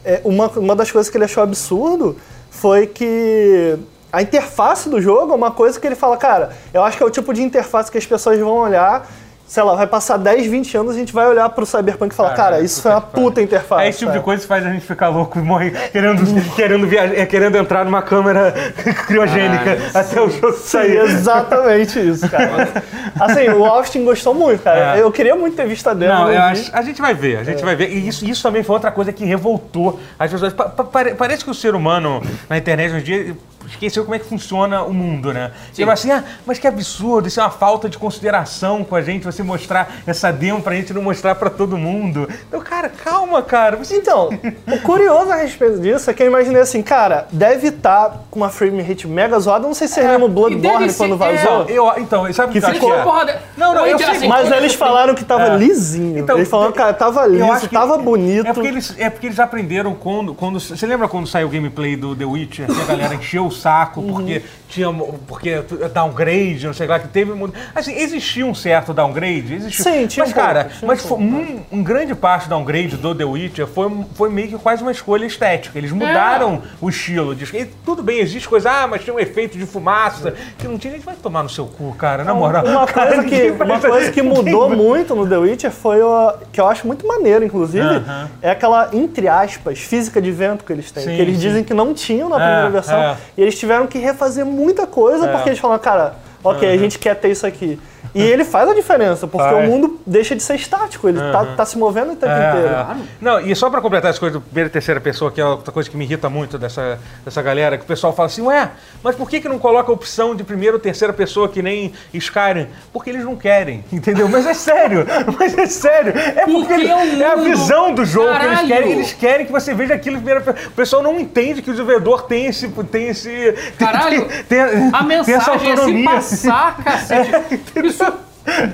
[0.04, 2.16] é, uma, uma das coisas que ele achou absurdo
[2.50, 3.76] foi que
[4.12, 7.06] a interface do jogo é uma coisa que ele fala, cara, eu acho que é
[7.06, 9.06] o tipo de interface que as pessoas vão olhar,
[9.52, 12.30] sei lá, vai passar 10, 20 anos, a gente vai olhar pro Cyberpunk e falar,
[12.30, 13.82] cara, Caralho, isso foi uma puta interface.
[13.84, 16.22] É esse tipo de coisa que faz a gente ficar louco e morrer querendo,
[16.56, 18.50] querendo, viajar, é, querendo entrar numa câmera
[19.06, 20.96] criogênica Ah, até o jogo Sim, sair.
[20.96, 22.66] exatamente isso, cara.
[23.20, 24.96] assim, o Austin gostou muito, cara.
[24.96, 25.02] É.
[25.02, 26.14] Eu queria muito ter visto a demo.
[26.14, 26.36] Não, eu vi.
[26.38, 27.64] acho, a gente vai ver, a gente É.
[27.64, 27.90] vai ver.
[27.90, 30.54] E isso, isso também foi outra coisa que revoltou as pessoas.
[30.54, 33.36] Pa- pa- pare- parece que o ser humano na internet hoje em dia
[33.72, 35.52] esqueceu como é que funciona o mundo, né?
[35.76, 39.02] Ele vai assim, ah, mas que absurdo, isso é uma falta de consideração com a
[39.02, 42.28] gente, você mostrar essa demo pra gente não mostrar pra todo mundo.
[42.48, 43.76] Então, cara, calma, cara.
[43.76, 43.96] Você...
[43.96, 44.30] Então,
[44.66, 48.48] o curioso a respeito disso é que eu imaginei assim, cara, deve estar com uma
[48.50, 49.66] frame rate mega zoada.
[49.66, 51.64] Não sei se você lembra o Bloodborne ser- quando é, vazou.
[51.68, 53.02] Eu, então, sabe o Que que, eu ficou- é?
[53.02, 55.56] Porra, Não, não, eu então, sei, assim, Mas quando eles falaram que tava É.
[55.56, 56.18] lisinho.
[56.18, 58.46] Então, eles falaram, cara, tava Eu liso, acho que- tava bonito.
[58.46, 60.58] É porque, eles, é porque eles aprenderam quando, quando.
[60.60, 62.66] Você lembra quando saiu o gameplay do The Witcher?
[62.66, 64.12] Que a galera encheu o saco Uhum.
[64.14, 64.88] porque tinha.
[65.26, 67.32] Porque downgrade, não sei lá, que teve.
[67.74, 69.84] Assim, existia um certo downgrade, existiu.
[69.84, 73.14] Sim, tinha Mas, um cara, pouco, mas um um, um grande parte do downgrade do
[73.14, 75.78] The Witcher foi, foi meio que quase uma escolha estética.
[75.78, 77.34] Eles mudaram o estilo.
[77.34, 80.78] De, e tudo bem, existe coisa, ah, mas tinha um efeito de fumaça que não
[80.78, 80.92] tinha.
[80.92, 82.64] A gente vai tomar no seu cu, cara, na moral.
[82.66, 86.60] Uma Cara, coisa, que, uma coisa que mudou muito no The Witcher foi o que
[86.60, 88.28] eu acho muito maneiro, inclusive, Aham.
[88.40, 91.04] é aquela, entre aspas, física de vento que eles têm.
[91.04, 91.40] Sim, que eles sim.
[91.40, 92.98] dizem que não tinham na É, primeira versão.
[92.98, 93.16] é.
[93.36, 95.32] E eles tiveram que refazer muita coisa É.
[95.32, 97.78] porque eles falaram, cara, ok, a gente quer ter isso aqui.
[98.14, 99.66] E ele faz a diferença, porque Faz.
[99.66, 102.68] o mundo deixa de ser estático, ele tá, tá se movendo o tempo É, inteiro.
[102.74, 102.86] é.
[103.20, 105.72] Não, e só pra completar as coisas do primeira e terceira pessoa, que é outra
[105.72, 108.70] coisa que me irrita muito dessa, dessa galera, que o pessoal fala assim, ué,
[109.02, 111.92] mas por que, que não coloca a opção de primeira ou terceira pessoa que nem
[112.12, 112.66] Skyrim?
[112.92, 114.28] Porque eles não querem, entendeu?
[114.28, 115.06] Mas é sério,
[115.38, 116.12] mas é sério.
[116.16, 118.68] É porque, Porque eles- é é a visão do jogo que eles Caralho!
[118.68, 118.92] querem.
[118.92, 120.68] Eles querem que você veja aquilo em primeira pessoa.
[120.68, 122.68] O pessoal não entende que o desenvolvedor tem esse.
[122.68, 123.28] Tem esse
[123.78, 126.10] tem- Caralho, tem, tem, A tem essa mensagem é se autonomia.
[126.10, 127.60] passar, cacete.
[127.84, 128.01] Isso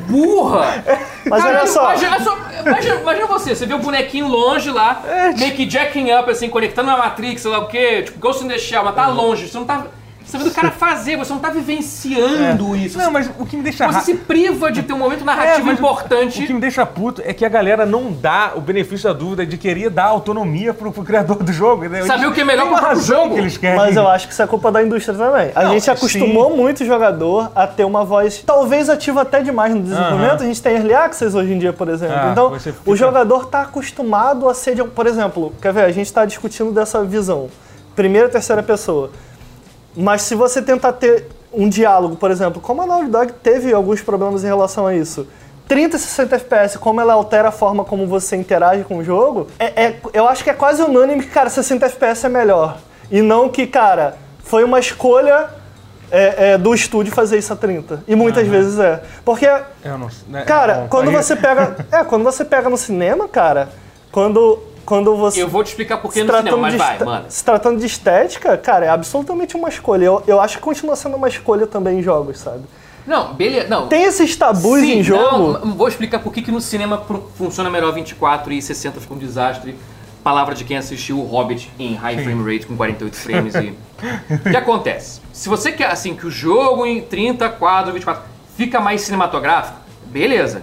[0.09, 0.85] burra.
[1.27, 1.85] Mas olha só.
[1.93, 5.03] Imagina, só- imagina- imagina você, você vê o bonequinho longe lá,
[5.39, 8.49] meio que jacking up, assim, conectando na Matrix, sei lá o quê, tipo Ghost in
[8.49, 9.49] the Shell, mas tá longe.
[9.49, 9.85] Você não tá.
[10.29, 12.99] Você tá vendo o cara fazer, você não tá vivenciando isso.
[12.99, 15.25] Não, mas o que me deixa Você ra- se priva de ter um momento É,
[15.25, 16.43] narrativo o- importante.
[16.43, 19.47] O que me deixa puto é que a galera não dá o benefício da dúvida
[19.47, 21.89] de querer dar autonomia pro, pro criador do jogo.
[21.89, 22.03] Né?
[22.03, 23.35] Saber Eles- o que é melhor pro razão jogo.
[23.35, 23.77] que eles querem.
[23.79, 25.51] Mas eu acho que isso é culpa da indústria também.
[25.55, 29.75] A Não, gente acostumou muito o jogador a ter uma voz, talvez ativa até demais
[29.75, 30.33] no desenvolvimento.
[30.33, 30.43] Aham.
[30.43, 32.17] A gente tem early access hoje em dia, por exemplo.
[32.19, 35.85] Ah, então, fica- o jogador está acostumado a ser, de, por exemplo, quer ver?
[35.85, 37.49] A gente está discutindo dessa visão,
[37.97, 39.11] primeira e terceira pessoa.
[39.99, 44.01] Mas se você tentar ter um diálogo, por exemplo, como a Naughty Dog teve alguns
[44.01, 45.27] problemas em relação a isso.
[45.67, 49.49] 30 e 60 FPS, como ela altera a forma como você interage com o jogo,
[49.59, 52.79] é, é- eu acho que é quase unânime que, cara, 60 FPS é melhor.
[53.11, 55.49] E não que, cara, foi uma escolha
[56.11, 58.03] é, é, do estúdio fazer isso a 30.
[58.09, 59.03] E muitas vezes é.
[59.25, 59.47] Porque
[59.85, 60.45] Eu não né?
[60.45, 61.85] Cara, quando você pega.
[61.93, 63.69] É, quando você pega no cinema, cara,
[64.11, 64.59] quando,
[64.89, 65.43] quando você.
[65.43, 67.27] Eu vou te explicar por que no cinema, mas de vai, mano.
[67.29, 70.03] se tratando de estética, cara, é absolutamente uma escolha.
[70.07, 72.63] Eu, eu acho que continua sendo uma escolha também em jogos, sabe?
[73.07, 73.69] Não, beleza.
[73.69, 73.87] Não.
[73.87, 75.59] Tem esses tabus Sim, em jogo.
[75.59, 77.05] Não, vou explicar por que, que no cinema
[77.37, 79.77] funciona melhor 24 e 60 fica um desastre.
[80.25, 83.75] Palavra de quem assistiu o Hobbit em high frame rate com 48 frames e.
[84.47, 85.21] O que acontece?
[85.35, 88.23] Se você quer assim que o jogo em 30 quadros, 24
[88.57, 90.63] fica mais cinematográfico, beleza.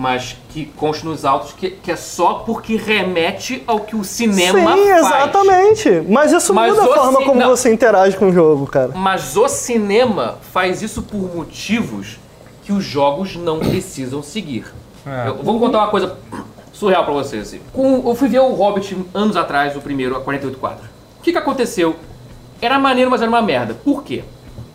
[0.00, 4.56] Mas que conste nos autos que, que é só porque remete ao que o cinema
[4.60, 4.98] Sim, faz.
[5.06, 6.02] exatamente.
[6.08, 7.48] Mas isso Mas muda a forma ci- como não.
[7.48, 8.92] você interage com o jogo, cara.
[8.94, 12.20] Mas o cinema faz isso por motivos
[12.62, 14.66] que os jogos não precisam seguir.
[15.04, 15.28] É.
[15.30, 16.16] Eu vou contar uma coisa
[16.72, 17.48] surreal pra vocês.
[17.48, 17.60] assim.
[17.72, 20.86] Com- eu fui ver o Hobbit anos atrás, o primeiro, a 48 quadros.
[21.18, 21.96] O que, que aconteceu?
[22.62, 23.74] Era maneiro, mas era uma merda.
[23.74, 24.22] Por quê?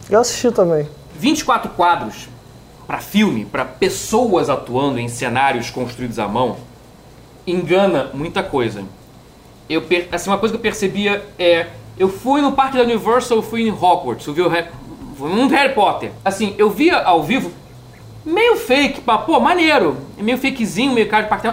[0.10, 0.86] Eu assisti também.
[1.16, 2.28] 24 quadros
[2.88, 6.58] pra filme, pra pessoas atuando em cenários construídos à mão,
[7.46, 8.84] engana muita coisa.
[9.70, 11.68] Eu, per- assim, uma coisa que eu percebia é.
[11.98, 14.68] Eu fui no parque da Universal, eu fui em Hogwarts, eu vi o Harry,
[15.18, 16.12] do Harry Potter.
[16.26, 17.52] Assim, eu via ao vivo
[18.26, 19.98] meio fake, pá, pô, maneiro.
[20.18, 21.52] Meio fakezinho, meio cara de parque.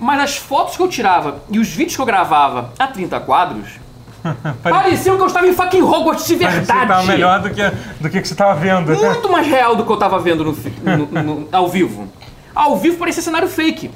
[0.00, 3.78] Mas as fotos que eu tirava e os vídeos que eu gravava a 30 quadros
[4.62, 6.80] pareciam que eu estava em fucking Hogwarts de Parecia verdade.
[6.80, 7.62] que tava melhor do que,
[8.00, 8.92] do que, que você tava vendo.
[8.94, 12.08] Muito mais real do que eu tava vendo no, no- no- ao vivo.
[12.54, 13.90] Ao vivo parecia cenário fake.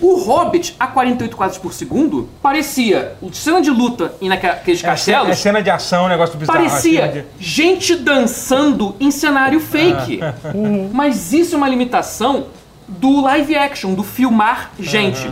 [0.00, 5.28] O Hobbit, a 48 quadros por segundo, parecia cena de luta e naqueles É, castelos.
[5.28, 6.58] é cena de ação, um negócio bizarro.
[6.58, 10.20] Parecia cena de- gente dançando em cenário fake.
[10.90, 12.46] Mas isso é uma limitação
[12.88, 15.30] do live action, do filmar gente.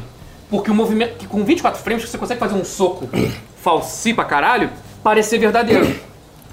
[0.51, 3.09] Porque o movimento, que com 24 frames você consegue fazer um soco
[3.57, 4.71] falsi pra caralho,
[5.03, 5.87] parecer verdadeiro.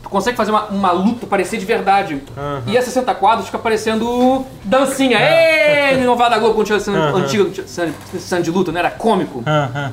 [0.01, 2.21] Tu consegue fazer uma, uma luta parecer de verdade.
[2.67, 5.17] E a 60 quadros fica parecendo dancinha.
[5.19, 5.97] Êêê!
[6.03, 9.43] Novela da Globo, quando tinha cena antiga, cena, de luta, não era cômico.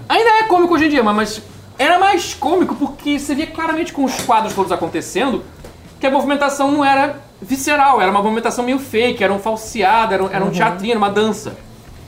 [0.08, 1.40] Ainda é cômico hoje em dia, mas,
[1.78, 5.42] era mais cômico porque você via claramente com os quadros todos acontecendo
[5.98, 10.22] que a movimentação não era visceral, era uma movimentação meio fake, era um falseado, era
[10.24, 11.54] um, era um teatrinho, era uma dança.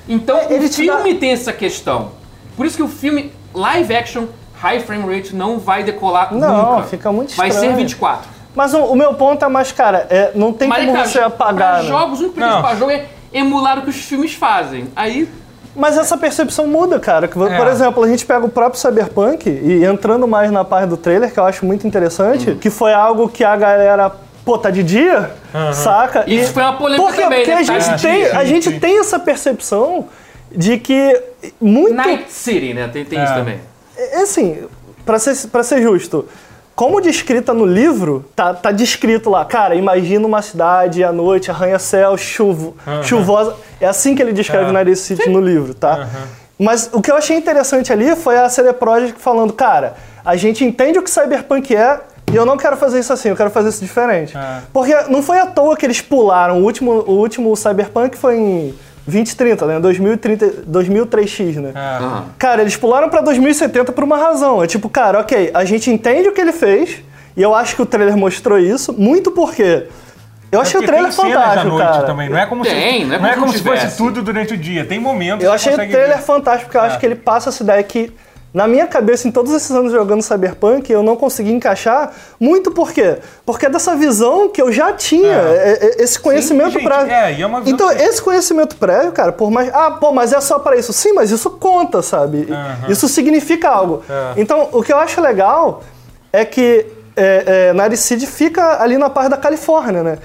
[0.08, 2.10] Então ele o te dá- filme tem essa questão.
[2.56, 4.24] Por isso que o filme live action,
[4.62, 6.82] high frame rate, não vai decolar Não, nunca.
[6.84, 7.76] fica muito Vai ser estranho.
[7.78, 8.30] 24.
[8.54, 11.18] Mas o, o meu ponto é mais, cara, é, não tem Mas, como cara, você
[11.20, 11.72] apagar.
[11.74, 11.88] pra né?
[11.88, 12.48] jogos, o único Não.
[12.48, 14.88] principal jogo é emular o que os filmes fazem.
[14.94, 15.28] Aí,
[15.74, 17.26] Mas essa percepção muda, cara.
[17.26, 17.56] Que, É.
[17.56, 21.32] Por exemplo, a gente pega o próprio Cyberpunk e entrando mais na parte do trailer,
[21.32, 22.58] que eu acho muito interessante, Hum.
[22.58, 24.12] que foi algo que a galera.
[24.44, 25.30] Pô, tá de dia,
[25.72, 26.24] saca?
[26.26, 27.22] Isso E- foi uma polêmica Por quê?
[27.22, 27.60] também, Porque né?
[27.60, 28.38] a gente, tem, dia.
[28.38, 28.78] a gente sim.
[28.80, 30.08] tem essa percepção
[30.54, 31.18] de que
[31.60, 31.94] muito.
[31.94, 32.88] Night City, né?
[32.92, 33.36] Tem, tem isso É.
[33.36, 33.60] também.
[34.12, 34.66] É assim,
[35.04, 36.26] pra ser, pra ser justo,
[36.74, 42.16] como descrita no livro, tá, tá descrito lá, cara, imagina uma cidade à noite, arranha-céu,
[42.16, 43.54] chuvo, chuvosa.
[43.80, 44.72] É assim que ele descreve É.
[44.72, 46.08] Night City no livro, tá?
[46.58, 50.64] Mas o que eu achei interessante ali foi a CD Projekt falando, cara, a gente
[50.64, 52.00] entende o que Cyberpunk é,
[52.32, 54.36] e eu não quero fazer isso assim, eu quero fazer isso diferente.
[54.36, 54.60] É.
[54.72, 56.60] Porque não foi à toa que eles pularam.
[56.60, 58.74] O último, o último Cyberpunk foi em
[59.06, 59.80] 2030, né?
[59.80, 61.72] 2030, 2003X, né?
[61.74, 61.78] É.
[61.78, 62.24] Aham.
[62.38, 64.62] Cara, eles pularam pra 2070 por uma razão.
[64.62, 67.02] É tipo, cara, ok, a gente entende o que ele fez,
[67.36, 69.86] e eu acho que o trailer mostrou isso, muito porque.
[70.52, 72.02] Eu achei o Porque trailer fantástico, noite cara.
[72.04, 72.28] também.
[72.28, 74.20] Não é como Tem, se, não é não é como como se se fosse tudo
[74.20, 74.84] durante o dia.
[74.84, 76.22] Tem momentos Eu que achei o trailer ver.
[76.22, 76.98] fantástico, porque eu acho É.
[77.00, 78.12] que ele passa essa ideia que,
[78.54, 82.12] na minha cabeça, em todos esses anos jogando Cyberpunk, eu não consegui encaixar.
[82.38, 83.16] Muito por quê?
[83.46, 85.78] Porque é dessa visão que eu já tinha, É.
[85.82, 87.12] é- é- esse conhecimento gente, prévio.
[87.12, 89.72] é, e é uma visão então, que- esse conhecimento prévio, cara, por mais.
[89.74, 90.92] Ah, pô, mas é só pra isso.
[90.92, 92.46] Sim, mas isso conta, sabe?
[92.88, 94.02] Isso significa algo.
[94.08, 94.40] É.
[94.40, 95.82] Então, o que eu acho legal
[96.32, 96.86] é que.
[97.14, 100.18] É, é, City fica ali na parte da Califórnia, né?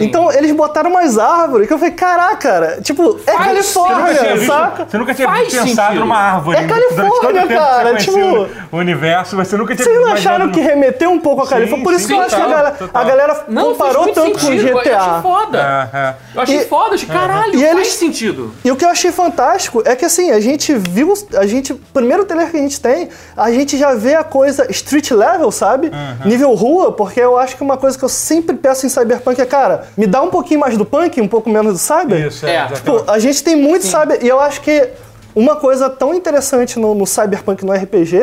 [0.00, 4.34] Então eles botaram umas árvores que eu falei, caraca, cara, tipo, é Faz Você Califórnia,
[4.34, 4.86] visto- saca?
[4.88, 6.00] Você nunca tinha Faz pensado sentido.
[6.00, 6.58] numa árvore.
[6.58, 10.60] É Califórnia, cara, Você tipo- o universo, mas você nunca tinha Vocês não acharam que
[10.60, 11.84] no- remeteu um pouco a Sim, Califórnia?
[11.84, 14.32] Por isso que eu sim, acho que a galera, a galera Não, comparou tanto muito
[14.40, 14.68] com o sentido.
[14.68, 15.22] Eu achei GTA.
[15.22, 15.90] foda.
[15.92, 16.14] É, é.
[16.34, 18.54] Eu achei E- foda, achei, caralho, E faz eles- sentido.
[18.64, 22.24] E o que eu achei fantástico é que assim, a gente viu, a gente, primeiro
[22.24, 25.90] trailer que a gente tem, a gente já vê a coisa street level, sabe?
[26.32, 29.44] Nível rua, porque eu acho que uma coisa que eu sempre peço em Cyberpunk é,
[29.44, 32.26] cara, me dá um pouquinho mais do punk, um pouco menos do cyber.
[32.26, 32.54] Isso, é.
[32.54, 32.66] É.
[32.68, 34.88] Tipo, a gente tem muito cyber, e eu acho que
[35.34, 38.16] uma coisa tão interessante no, no Cyberpunk no RPG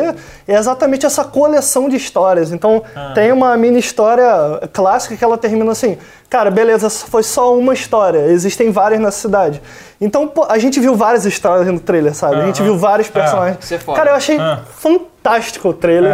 [0.48, 2.50] é exatamente essa coleção de histórias.
[2.50, 2.82] Então,
[3.14, 4.28] tem uma mini história
[4.72, 5.96] clássica que ela termina assim:
[6.28, 9.62] cara, beleza, foi só uma história, existem várias nessa cidade.
[10.00, 12.36] Então, pô, a gente viu várias histórias no trailer, sabe?
[12.40, 13.58] A gente viu vários personagens.
[13.64, 13.94] Isso é.
[13.94, 14.60] Cara, eu achei Ah.
[14.76, 16.12] fantástico o trailer.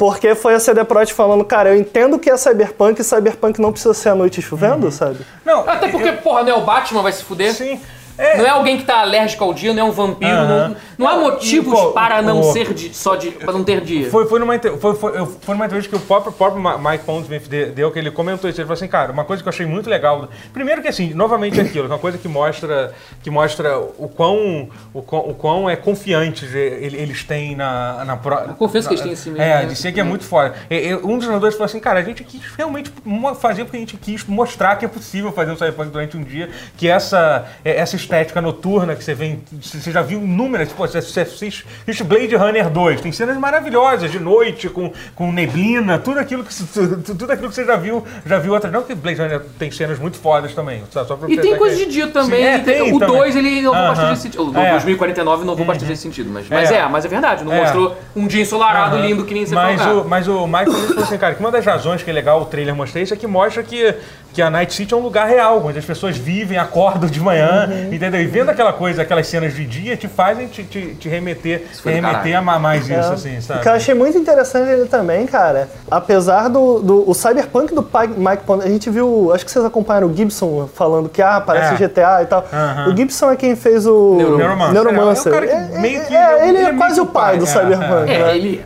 [0.00, 3.70] Porque foi a CD Projekt falando, cara, eu entendo que é Cyberpunk e Cyberpunk não
[3.70, 4.90] precisa ser à noite chovendo, Uhum.
[4.90, 5.18] sabe?
[5.44, 7.52] Não, Até porque, porra, não é o Batman, vai se fuder.
[7.52, 7.78] Sim.
[8.20, 10.30] É, Não é alguém que tá alérgico ao dia, não é um vampiro.
[10.30, 13.30] Não, não há motivos pô, para não o- ser de, só de.
[13.30, 14.10] para não ter dia.
[14.10, 17.66] Foi, foi, numa, foi, foi, foi numa entrevista que o próprio, próprio Mike Pondsmith de-
[17.66, 18.60] deu, que ele comentou isso.
[18.60, 20.28] Ele falou assim, cara, uma coisa que eu achei muito legal.
[20.52, 25.20] Primeiro que assim, novamente aquilo, uma coisa que mostra, que mostra o quão, o quão,
[25.28, 29.12] o quão é confiante ele- eles têm na, na pro- A confiança que eles têm
[29.12, 29.64] em si mesmo, É, né?
[29.66, 30.54] de ser que é muito foda.
[31.02, 32.92] Um dos jogadores falou assim, cara, a gente quis realmente
[33.40, 36.50] fazer porque a gente quis mostrar que é possível fazer um Cyberpunk durante um dia,
[36.76, 40.80] que essa, é- essa estética noturna que você vê, em- você já viu inúmeras, tipo,
[40.86, 41.64] você você assiste
[42.04, 47.02] Blade Runner 2, tem cenas maravilhosas de noite, com, com neblina, tudo aquilo que tudo
[47.14, 48.72] tudo aquilo que você já viu, já viu outras.
[48.72, 50.82] Não que Blade Runner tem cenas muito fodas também.
[50.90, 52.40] Só, só pra E tem coisa que- de dia também.
[52.40, 53.16] Sim, é, tem- tem o também.
[53.16, 53.88] 2 ele inovou Aham.
[53.88, 54.50] bastante nesse sentido.
[54.50, 54.70] O É.
[54.72, 56.30] 2049 inovou bastante nesse sentido.
[56.30, 56.76] Mas, mas É.
[56.78, 56.88] é.
[56.88, 57.44] mas é verdade.
[57.44, 57.60] Não É.
[57.60, 59.06] mostrou um dia ensolarado Aham.
[59.06, 60.02] lindo que nem você mas falou.
[60.02, 62.44] o, mas o Michael falou assim, cara, que uma das razões que é legal o
[62.46, 63.94] trailer mostrar isso é que mostra que,
[64.32, 67.68] que a Night City é um lugar real, onde as pessoas vivem, acordam de manhã,
[67.70, 67.89] Uhum.
[67.94, 68.20] Entendeu?
[68.20, 71.88] E vendo aquela coisa, aquelas cenas de dia, te fazem te, te, te remeter, do
[71.90, 72.98] remeter a ma- mais isso, É.
[73.14, 73.60] assim, O sabe?
[73.60, 77.82] que eu achei muito interessante ele também, cara, apesar do, do o Cyberpunk do
[78.16, 81.74] Mike Pond, a gente viu, acho que vocês acompanharam o Gibson falando que ah, parece
[81.82, 81.86] É.
[81.88, 82.44] GTA e tal.
[82.88, 84.70] O Gibson é quem fez o Neuromancer.
[84.70, 85.32] É Neuromancer.
[85.32, 88.10] cara que meio que- é, ele é, é quase o pai do é, Cyberpunk.
[88.10, 88.36] É, né?
[88.36, 88.64] ele.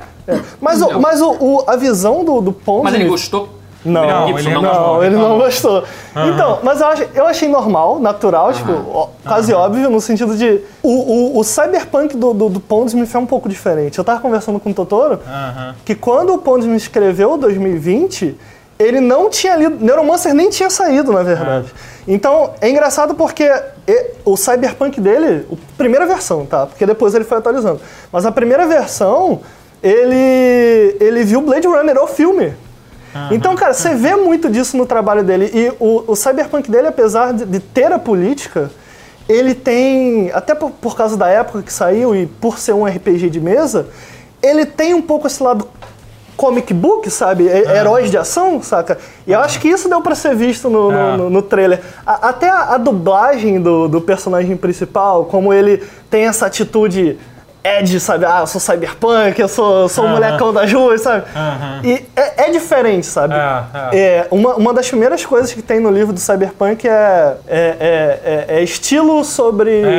[0.61, 2.85] Mas, o, mas o, o- a visão do, do Pond.
[2.85, 3.54] Mas ele gostou.
[3.85, 5.85] Não, Não, ele não não- ele não gostou.
[6.33, 10.61] Então, mas eu, acho- eu achei normal, natural, tipo, ó, quase óbvio, no sentido de.
[10.83, 10.89] O,
[11.37, 13.99] o, o cyberpunk do, do, do Pondsmith é um pouco diferente.
[13.99, 15.21] Eu tava conversando com o Totoro
[15.85, 18.35] que quando o Pondsmith escreveu 2020,
[18.79, 19.85] ele não tinha lido.
[19.85, 21.67] Neuromancer nem tinha saído, na verdade.
[22.09, 23.51] Então, é engraçado porque
[24.25, 26.67] o cyberpunk dele, a primeira versão, tá?
[26.67, 27.81] Porque depois ele foi atualizando.
[28.11, 29.41] Mas a primeira versão,
[29.83, 32.55] ele, ele viu Blade Runner, o filme.
[33.31, 35.51] Então, cara, você vê muito disso no trabalho dele.
[35.55, 38.71] E o, o cyberpunk dele, apesar de, de ter a política,
[39.29, 43.31] ele tem, até por, por causa da época que saiu e por ser um RPG
[43.31, 43.87] de mesa,
[44.43, 45.67] ele tem um pouco esse lado
[46.37, 47.45] comic book, sabe?
[47.45, 48.99] He- Heróis de ação, saca?
[49.27, 51.17] E eu acho que isso deu pra ser visto no, no, É.
[51.17, 51.81] no- no trailer.
[52.05, 57.17] A- até a, a dublagem do, do personagem principal, como ele tem essa atitude
[57.67, 58.27] Ed, sabe?
[58.27, 61.25] Ah, eu sou cyberpunk, eu sou, sou o molecão das ruas, sabe?
[61.83, 63.33] E é, é diferente, sabe?
[63.35, 67.37] É, É, uma, uma das primeiras coisas que tem no livro do cyberpunk é, é,
[67.49, 69.99] é, é- é estilo sobre É,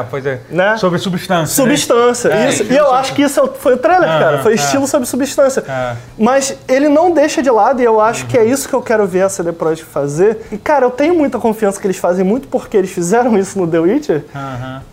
[0.00, 0.40] é, pois é.
[0.50, 0.76] Né?
[0.76, 1.64] Sobre substância.
[1.64, 1.70] né?
[1.70, 2.28] substância.
[2.28, 2.64] É, isso.
[2.64, 4.38] E eu sobre- acho que isso é foi o trailer, Aham, cara.
[4.40, 4.56] Foi é.
[4.56, 5.64] estilo sobre substância.
[5.66, 5.94] É.
[6.18, 9.06] Mas ele não deixa de lado, e eu acho que é isso que eu quero
[9.06, 10.42] ver a CD Projekt fazer.
[10.52, 13.66] E, cara, eu tenho muita confiança que eles fazem muito porque eles fizeram isso no
[13.66, 14.24] The Witcher.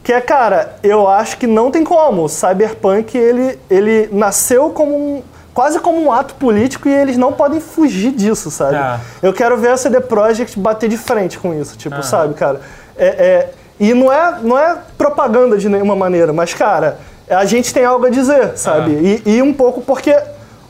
[0.02, 2.12] Que é, cara, eu acho que não tem como.
[2.21, 5.23] O Cyberpunk, ele, ele nasceu como um.
[5.54, 8.73] Quase como um ato político e eles não podem fugir disso, sabe?
[8.76, 8.99] Tá.
[9.21, 12.60] Eu quero ver a CD Projekt bater de frente com isso, tipo, sabe, cara?
[12.97, 13.49] É, é-
[13.80, 16.97] e não é, não é propaganda de nenhuma maneira, mas, cara,
[17.30, 19.21] a gente tem algo a dizer, sabe?
[19.26, 20.15] E, e um pouco porque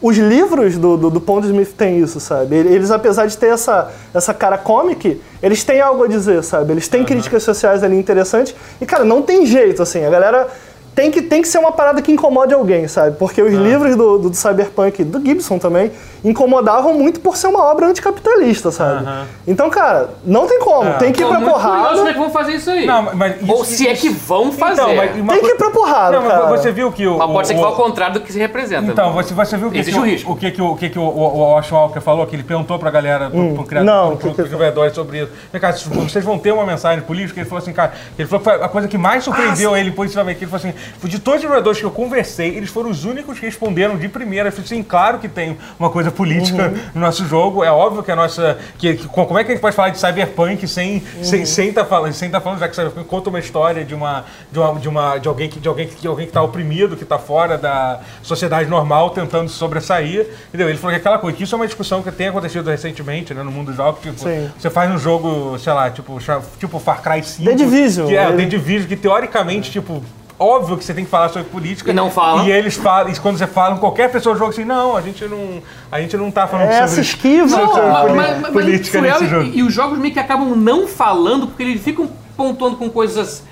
[0.01, 2.53] os livros do, do, do Pondsmith têm isso, sabe?
[2.57, 6.73] Eles, apesar de ter essa, essa cara comic, eles têm algo a dizer, sabe?
[6.73, 8.53] Eles têm críticas sociais ali interessantes.
[8.81, 10.03] E, cara, não tem jeito, assim.
[10.03, 10.47] A galera
[10.95, 13.15] tem que, tem que ser uma parada que incomode alguém, sabe?
[13.17, 15.91] Porque os livros do, do, do Cyberpunk, do Gibson também,
[16.23, 19.05] incomodavam muito por ser uma obra anticapitalista, sabe?
[19.47, 20.87] Então, cara, não tem como.
[20.89, 20.93] É.
[20.93, 22.13] Tem que ir pra curioso como é porrada.
[22.13, 22.85] que vão fazer isso aí.
[22.85, 24.81] Não, mas isso- Ou se é que vão fazer.
[24.81, 26.47] Então, mas uma Tem que ir pra porrada, Não, mas cara.
[26.57, 27.17] você viu que o.
[27.17, 28.91] Mas pode ser que o- vá ao contrário do que se representa.
[28.91, 30.31] Então, você, você viu o que, Existe que, o, risco.
[30.31, 32.25] o que, que o, o que, que o, o, o Walker falou?
[32.25, 35.31] Que ele perguntou pra galera, pro, pro criador, não, pro, que pro, desenvolvedores sobre isso.
[35.51, 37.39] Vem cá, vocês vão ter uma mensagem política?
[37.39, 40.37] Ele falou assim, cara, ele falou que foi a coisa que mais surpreendeu ele positivamente.
[40.37, 40.73] que Ele falou assim,
[41.03, 44.49] de todos os desenvolvedores que eu conversei, eles foram os únicos que responderam de primeira.
[44.49, 47.63] Eu falei assim, claro que tem uma coisa política no nosso jogo.
[47.63, 48.57] É óbvio que a nossa.
[48.77, 51.85] Que, que- como é que a gente pode falar de cyberpunk sem sem sem tá
[51.85, 54.89] falando, sem tá falando, já que cyberpunk conta uma história de uma de uma de,
[54.89, 57.57] uma, de alguém que de alguém que de alguém que tá oprimido, que tá fora
[57.57, 60.27] da sociedade normal, tentando sobressair.
[60.49, 60.69] Entendeu?
[60.69, 63.43] Ele falou que aquela coisa, que isso é uma discussão que tem acontecido recentemente, né,
[63.43, 64.49] no mundo dos jogos, tipo, Sim.
[64.57, 66.17] você faz um jogo, sei lá, tipo,
[66.59, 70.03] tipo Far Cry 5, The Division, que é, ele- The Division, que teoricamente, tipo,
[70.39, 71.91] óbvio que você tem que falar sobre política.
[71.91, 72.45] E não falam.
[72.45, 75.23] E eles falam, e quando você fala, qualquer pessoa do jogo assim, não, a gente
[75.25, 79.01] não, a gente não tá falando Essa sobre esquiva, sobre mas, mas- mas política é-
[79.01, 79.45] nesse jogo.
[79.45, 83.43] E, e os jogos meio que acabam não falando, porque eles ficam pontuando com coisas.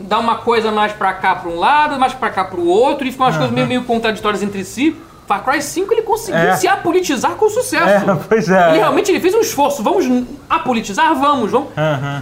[0.00, 3.12] Dá uma coisa mais pra cá pra um lado, mais pra cá pro outro, e
[3.12, 4.96] ficam umas coisas meio, meio contraditórias entre si.
[5.26, 6.56] Far Cry 5 ele conseguiu É.
[6.56, 8.10] se apolitizar com sucesso.
[8.10, 8.68] É, pois é.
[8.70, 9.82] Ele realmente ele fez um esforço.
[9.82, 10.04] Vamos
[10.50, 11.14] apolitizar?
[11.14, 11.68] Vamos, vamos.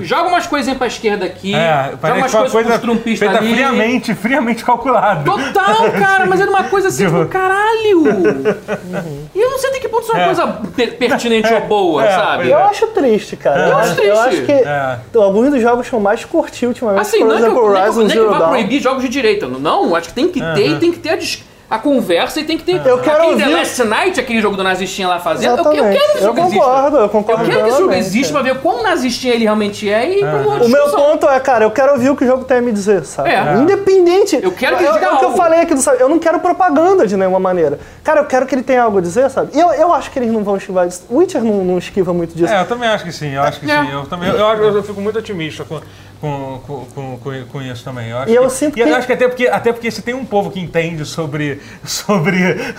[0.01, 3.45] Joga umas coisinhas pra esquerda aqui, É, joga umas uma coisas pros coisa trumpistas feita
[3.45, 3.55] ali.
[3.55, 5.25] friamente, friamente calculada.
[5.25, 8.03] Total, cara, mas era uma coisa assim, Tipo- caralho!
[9.35, 12.05] E eu não sei até que ponto isso é uma coisa per- pertinente ou boa,
[12.05, 12.37] É, sabe?
[12.43, 13.69] pois Eu acho triste, cara.
[13.69, 14.19] Eu acho Eu triste.
[14.19, 14.99] acho que É.
[15.17, 17.63] alguns dos jogos que eu mais curti ultimamente, Assim, por não é que, eu, exemplo,
[17.63, 18.49] nem que, eu- Horizon nem que eu Dawn.
[18.51, 19.47] proibir jogos de direita.
[19.49, 21.19] Não, acho que tem que ter e tem que ter a,
[21.75, 22.85] a conversa e tem que ter.
[22.87, 25.59] Eu quero aquele The ouvir- Last Night, aquele jogo do nazistinha lá fazendo.
[25.59, 26.59] Eu, eu quero que esse Eu jogo exista.
[26.65, 29.91] concordo, eu Eu concordo quero que esse jogo exista pra ver quão nazistinha ele realmente
[29.91, 32.45] é e uma O meu ponto é, cara, eu quero ouvir o que o jogo
[32.45, 33.31] tem a me dizer, sabe?
[33.31, 33.55] É.
[33.57, 34.39] Independente.
[34.43, 36.01] Eu quero que ele eu, diga é o que eu falei aqui do sabe?
[36.01, 37.79] Eu não quero propaganda de nenhuma maneira.
[38.05, 39.51] Cara, eu quero que ele tenha algo a dizer, sabe?
[39.55, 41.05] E eu, eu acho que eles não vão esquivar disso.
[41.09, 42.53] O Witcher não, não esquiva muito disso.
[42.53, 43.83] É, eu também acho que sim, eu acho que É.
[43.83, 43.91] sim.
[43.93, 45.81] Eu, também, eu, eu, eu fico muito otimista com,
[46.23, 46.61] com,
[46.95, 48.11] com, com, com- isso também.
[48.11, 49.91] Eu acho E eu que, sinto e eu que- acho que até porque, até porque
[49.91, 52.57] se tem um povo que entende sobre, sobre,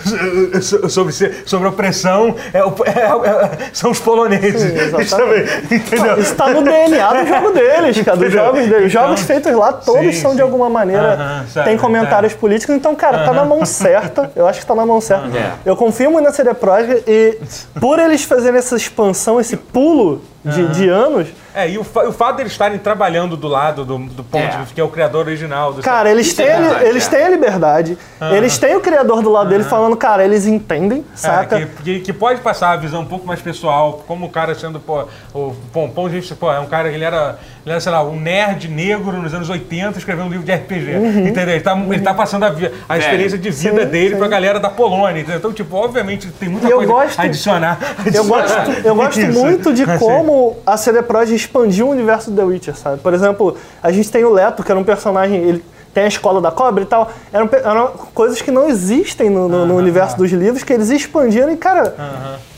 [0.58, 1.12] sobre, sobre,
[1.44, 4.62] sobre opressão, é, é- é- são os poloneses.
[4.62, 5.04] Sim, exatamente.
[5.04, 6.18] Isso também, entendeu?
[6.18, 8.16] Isso tá no DNA do jogo deles, cara.
[8.16, 8.86] Dos jogos deles.
[8.86, 10.42] Os jogos Então, feitos lá, todos sim, são de sim.
[10.42, 11.12] alguma maneira.
[11.14, 12.74] Aham, sabe, tem comentários políticos.
[12.74, 14.32] Então, cara, tá na mão certa.
[14.34, 15.36] Eu acho que tá na mão certa.
[15.36, 15.52] É.
[15.66, 17.38] Eu confio muito na CD Projekt e
[17.78, 21.28] por eles fazerem essa expansão, esse pulo de, de anos.
[21.54, 24.60] É, e o, fa- o fato deles estarem trabalhando do lado do, do Ponte, É.
[24.74, 27.10] que é o criador original do Cara, eles é têm, a li- verdade, eles é.
[27.10, 27.98] têm a liberdade,
[28.32, 31.60] eles têm o criador do lado dele falando, cara, eles entendem, É, saca?
[31.60, 34.80] que, que, que pode passar a visão um pouco mais pessoal, como o cara sendo,
[34.80, 38.02] pô, o Pompom, gente, pô, é um cara que ele era, ele era, sei lá,
[38.02, 41.26] um nerd negro nos anos 80 escrevendo um livro de RPG, Uhum.
[41.28, 41.54] entendeu?
[41.54, 42.54] Ele tá, ele tá passando a,
[42.88, 44.16] a experiência de vida Sim, dele sim.
[44.18, 45.38] pra galera da Polônia, entendeu?
[45.38, 47.78] Então, tipo, obviamente tem muita eu coisa gosto- a adicionar.
[48.04, 49.98] Eu adicionar gosto, eu gosto muito de Assim.
[50.04, 53.00] como a CD Projekt expandiu o universo do The Witcher, sabe?
[53.00, 56.40] Por exemplo, a gente tem o Leto, que era um personagem, ele tem a escola
[56.40, 57.08] da cobra e tal.
[57.32, 61.52] Eram, eram coisas que não existem no, no- no universo dos livros, que eles expandiram
[61.52, 61.94] e, cara,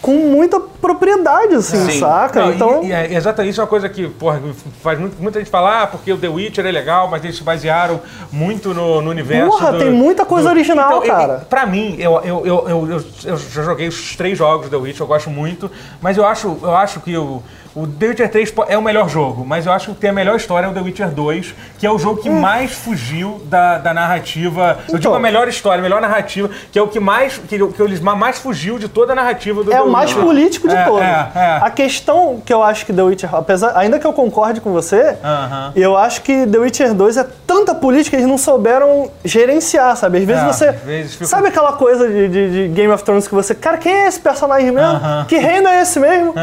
[0.01, 2.01] com muita propriedade, assim, Sim.
[2.01, 2.40] saca?
[2.46, 4.40] Não, então, e, e é exatamente isso é uma coisa que porra,
[4.83, 7.42] faz muito- muita gente falar, ah, porque o The Witcher é legal, mas eles se
[7.42, 8.01] basearam
[8.33, 9.51] muito no, no universo.
[9.51, 11.46] Porra, do- tem muita coisa original, e- e- cara.
[11.51, 14.83] pra mim, eu, eu, eu, eu, eu- eu já joguei os três jogos do The
[14.83, 17.42] Witcher, eu gosto muito, mas eu acho, eu acho que o,
[17.77, 20.12] o The Witcher 3 po- é o melhor jogo, mas eu acho que tem a
[20.12, 23.79] melhor história é o The Witcher 2, que é o jogo que mais fugiu da,
[23.79, 24.79] da narrativa.
[24.88, 24.98] Eu digo Hum.
[24.98, 25.14] Então.
[25.14, 28.38] a melhor história, a melhor narrativa, que é o que mais, que, que eles mais
[28.38, 30.24] fugiu de toda a narrativa do é The o mais Witcher.
[30.24, 31.02] político de É, todos.
[31.02, 31.58] é, é.
[31.62, 35.16] A questão que eu acho que The Witcher, apesar, ainda que eu concorde com você,
[35.22, 35.72] Aham.
[35.77, 40.18] eu acho que The Witcher 2 é tanta política, eles não souberam gerenciar, sabe?
[40.18, 40.64] Às vezes É, você.
[40.68, 43.54] às vezes fica- Sabe aquela coisa de, de- de Game of Thrones que você.
[43.54, 44.88] Cara, quem é esse personagem mesmo?
[44.96, 45.24] Aham.
[45.29, 46.35] Que reino é esse mesmo?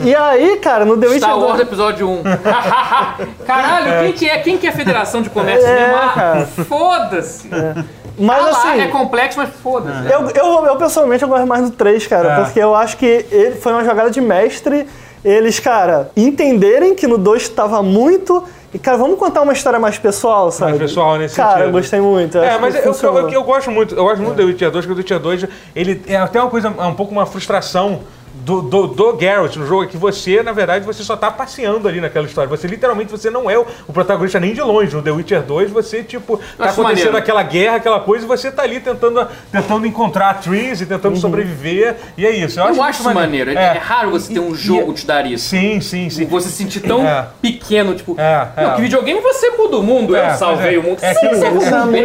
[0.00, 1.20] E aí, cara, no The Witcher.
[1.22, 2.22] Star Wars 2 episódio 1.
[3.46, 4.38] Caralho, quem que é?
[4.38, 5.96] Quem que é a Federação de Comércio É, mesmo?
[5.96, 6.46] Ah, cara.
[6.46, 7.48] Foda-se.
[8.18, 8.80] Mas Ah lá, assim.
[8.80, 10.12] é complexo, mas foda-se.
[10.12, 12.44] Eu, eu, eu, pessoalmente eu gosto mais do 3, cara, É.
[12.44, 14.86] porque eu acho que ele foi uma jogada de mestre.
[15.24, 18.42] Eles, cara, entenderem que no 2 tava muito.
[18.72, 20.78] E, cara, vamos contar uma história mais pessoal, sabe?
[20.78, 21.66] pessoal nesse Cara, sentido.
[21.66, 22.38] eu gostei muito.
[22.38, 24.44] eu É, mas que eu, eu, eu- eu gosto muito, eu gosto muito do The
[24.44, 27.10] Witcher 2, porque o The Witcher 2, ele é até uma coisa, é um pouco
[27.12, 28.00] uma frustração
[28.40, 31.86] do, do, do Geralt no jogo, é que você, na verdade, você só tá passeando
[31.88, 32.48] ali naquela história.
[32.48, 34.94] Você, literalmente, você não é o, o protagonista nem de longe.
[34.94, 36.82] No The Witcher 2, você, tipo, tá acho acontecendo
[37.12, 37.16] maneiro.
[37.16, 41.96] aquela guerra, aquela coisa, e você tá ali tentando, tentando encontrar trees e tentando sobreviver,
[42.16, 42.58] e é isso.
[42.58, 43.50] Eu, Eu muito acho isso maneiro.
[43.50, 45.48] É, é raro você ter um jogo e- te dar isso.
[45.48, 46.24] Sim, sim, sim.
[46.26, 47.26] Você se sentir tão É.
[47.40, 48.14] pequeno, tipo.
[48.18, 48.64] É, é.
[48.64, 50.78] Não, que videogame você muda o mundo, É, eu salvei é.
[50.78, 50.98] o mundo.
[51.02, 51.64] É Sim, você é é muito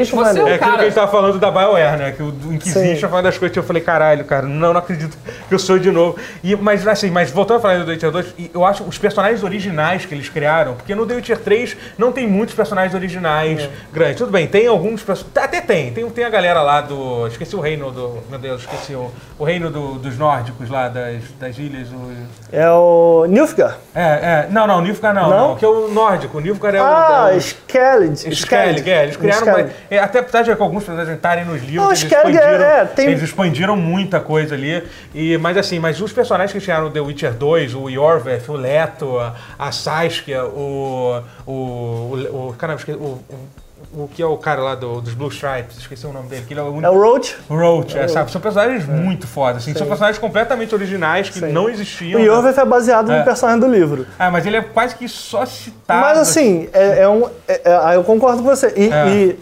[0.10, 0.46] você é maneiro.
[0.46, 0.84] o É aquilo que a cara.
[0.84, 2.12] gente tava falando da BioWare, né?
[2.12, 5.18] Que o Inquisition foi uma das coisas que eu falei, caralho, cara, não, não acredito
[5.48, 6.18] que eu sou de novo.
[6.44, 8.98] E, mas assim, mas voltando a falar do The Witcher 2, e eu acho os
[8.98, 13.70] personagens originais que eles criaram, porque no The Witcher 3 não tem muitos personagens originais
[13.92, 14.18] grandes.
[14.18, 17.28] Tudo bem, tem alguns perso- Até tem, tem, tem a galera lá do.
[17.28, 18.20] Esqueci o reino do.
[18.30, 21.88] Meu Deus, esqueci o, o reino do- dos nórdicos lá, das, das ilhas.
[21.90, 22.12] O,
[22.52, 23.76] É o Nilfgaard.
[23.94, 24.48] é, é.
[24.50, 25.48] Não, não, Nilfgaard não, Não?
[25.50, 26.38] não, que é o nórdico.
[26.38, 26.86] O Nilfgaard é o.
[26.86, 28.30] Ah, é o Skellig.
[28.34, 31.76] Skellig, é, eles criaram uma, é, até apesar de que alguns personagens estarem nos livros,
[31.84, 34.84] Não, eles, é- expandiram, é, tem- eles expandiram muita coisa ali.
[35.14, 39.18] E, mas assim, mas os personagens que criaram The Witcher 2, o Yorveth, o Leto,
[39.60, 41.22] a, Saskia, o.
[41.46, 41.52] o.
[41.52, 42.50] o.
[42.50, 43.66] o caramba, esqueci, o, o
[43.98, 46.52] o que é o cara lá do- dos Blue Stripes, esqueci o nome dele, que
[46.52, 46.86] ele é o único.
[46.86, 47.38] É o Roach.
[47.50, 48.30] Roach, é, sabe?
[48.30, 51.54] São personagens muito fodas, assim, são personagens completamente originais que Sim.
[51.54, 52.20] não O existiam.
[52.20, 52.26] né?
[52.26, 53.20] Yorveth é baseado É.
[53.20, 54.06] no personagem do livro.
[54.20, 56.02] Ah, mas ele é quase que só citado.
[56.02, 57.30] Mas assim, é, é um.
[57.48, 58.74] é- é- ah, eu concordo com você.
[58.76, 59.08] E, É.
[59.08, 59.40] e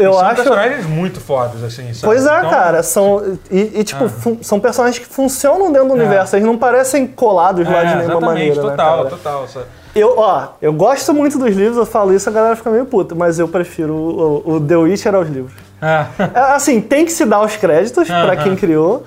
[0.00, 0.34] eu são acho.
[0.36, 2.00] personagens muito fodas, assim, sabe?
[2.04, 2.82] Pois é, Então, cara.
[2.82, 6.36] São, e, e, tipo, fun- são personagens que funcionam dentro do universo.
[6.36, 8.54] Eles não parecem colados lá de É, nenhuma maneira.
[8.56, 9.10] né, total, cara?
[9.10, 9.48] total.
[9.48, 9.66] sabe?
[9.94, 13.14] Eu, ó, eu gosto muito dos livros, eu falo isso, a galera fica meio puta,
[13.16, 15.52] mas eu prefiro o, o The Witcher aos livros.
[15.82, 16.04] É.
[16.32, 18.36] É, assim, tem que se dar os créditos pra Aham.
[18.36, 19.02] quem criou,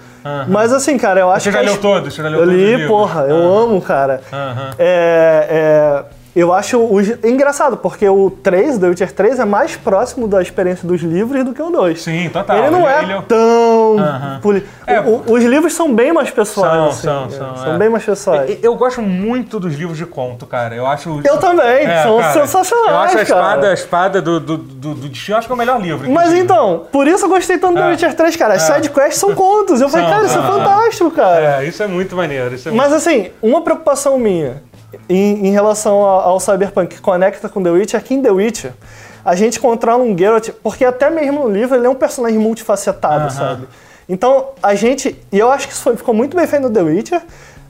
[0.50, 1.56] mas assim, cara, eu acho Você que...
[1.56, 2.14] já a leu todos?
[2.14, 4.20] Você já leu Eu li, porra, eu amo, cara.
[4.78, 6.04] É, é,
[6.36, 10.42] eu acho o, é engraçado, porque o 3, The Witcher 3, é mais próximo da
[10.42, 12.02] experiência dos livros do que o 2.
[12.02, 12.58] Sim, total.
[12.58, 13.98] Ele não é, ele tão.
[14.00, 14.40] Aham.
[14.42, 16.96] poli- É, o- os livros são bem mais pessoais.
[16.96, 17.78] São, assim, são, é, são, é.
[17.78, 18.50] bem mais pessoais.
[18.50, 20.74] Eu, eu gosto muito dos livros de conto, cara.
[20.76, 21.22] Eu acho.
[21.24, 23.70] Eu também, É, são cara, sensacionais, Eu acho a espada, cara.
[23.70, 26.10] a espada do, do, do, do destino, acho que é o melhor livro.
[26.10, 26.40] Mas inclusive.
[26.44, 27.92] então, por isso eu gostei tanto do The É.
[27.92, 28.54] Witcher 3, cara.
[28.56, 29.80] As sidequests são contos.
[29.82, 31.62] Eu falei, São, cara, isso é fantástico, cara.
[31.62, 32.54] É, isso é muito maneiro.
[32.56, 34.62] Isso é Mas assim, uma preocupação minha
[35.10, 38.32] em, em relação ao, ao Cyberpunk que conecta com The Witcher é que em The
[38.32, 38.74] Witcher
[39.26, 43.32] a gente controla um Geralt, porque até mesmo no livro ele é um personagem multifacetado,
[43.32, 43.68] sabe?
[44.08, 46.82] Então a gente, e eu acho que isso foi- ficou muito bem feito no The
[46.82, 47.22] Witcher,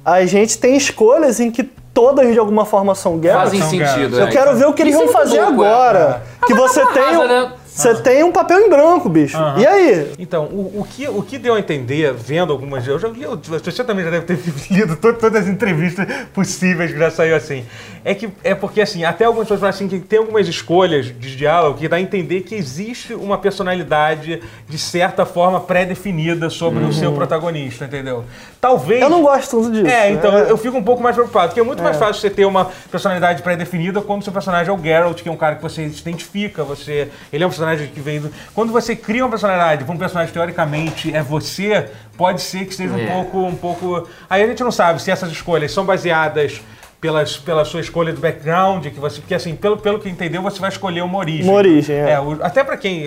[0.03, 1.63] a gente tem escolhas em que
[1.93, 3.43] todas de alguma forma são Geralt.
[3.45, 4.19] Fazem sentido.
[4.19, 4.31] Eu é.
[4.31, 5.67] quero ver o que eles Isso vão é fazer louco, é.
[5.67, 6.23] agora.
[6.45, 7.51] Que você uma tem, um, né?
[7.73, 9.37] Você tem um papel em branco, bicho.
[9.57, 10.11] E aí?
[10.19, 12.87] Então, o, o que, o que deu a entender, vendo algumas.
[12.87, 14.39] Eu já li, você também já deve ter
[14.71, 17.65] lido to- todas as entrevistas possíveis que já saiu assim.
[18.05, 21.35] É que é porque, assim, até algumas pessoas falam assim que tem algumas escolhas de
[21.35, 26.93] diálogo que dá a entender que existe uma personalidade, de certa forma, pré-definida sobre o
[26.93, 28.25] seu protagonista, entendeu?
[28.59, 29.01] Talvez.
[29.01, 29.87] Eu não gosto tanto disso.
[29.87, 30.45] É, então né?
[30.49, 33.41] eu fico um pouco mais preocupado, porque é muito mais fácil você ter uma personalidade
[33.41, 36.63] pré-definida quando seu personagem é o Geralt, que é um cara que você se identifica,
[36.63, 37.09] você.
[37.31, 37.62] Ele é um personagem
[37.93, 38.31] que vem do.
[38.53, 42.93] Quando você cria uma personalidade para um personagem teoricamente é você, pode ser que seja
[42.93, 43.05] um É.
[43.07, 43.39] pouco.
[43.39, 44.07] um pouco.
[44.29, 46.61] Aí a gente não sabe se essas escolhas são baseadas.
[47.01, 50.57] Pelas, pela sua escolha do background, que você, porque assim, pelo, pelo que entendeu, você
[50.57, 51.43] vai escolher uma origem.
[51.43, 52.17] Uma origem, é.
[52.17, 53.03] o- até pra quem.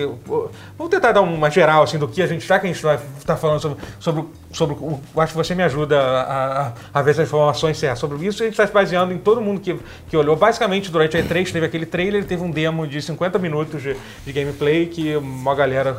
[0.77, 2.45] Vamos tentar dar uma geral assim, do que a gente.
[2.45, 3.77] Já que a gente vai estar falando sobre.
[3.99, 7.77] sobre, sobre o- acho que você me ajuda a, a, a ver se as informações
[7.77, 7.99] certas.
[7.99, 9.77] Sobre isso, a gente está se baseando em todo mundo que,
[10.09, 10.35] que olhou.
[10.35, 13.95] Basicamente, durante a E3, teve aquele trailer, teve um demo de 50 minutos de,
[14.25, 15.97] de gameplay que uma galera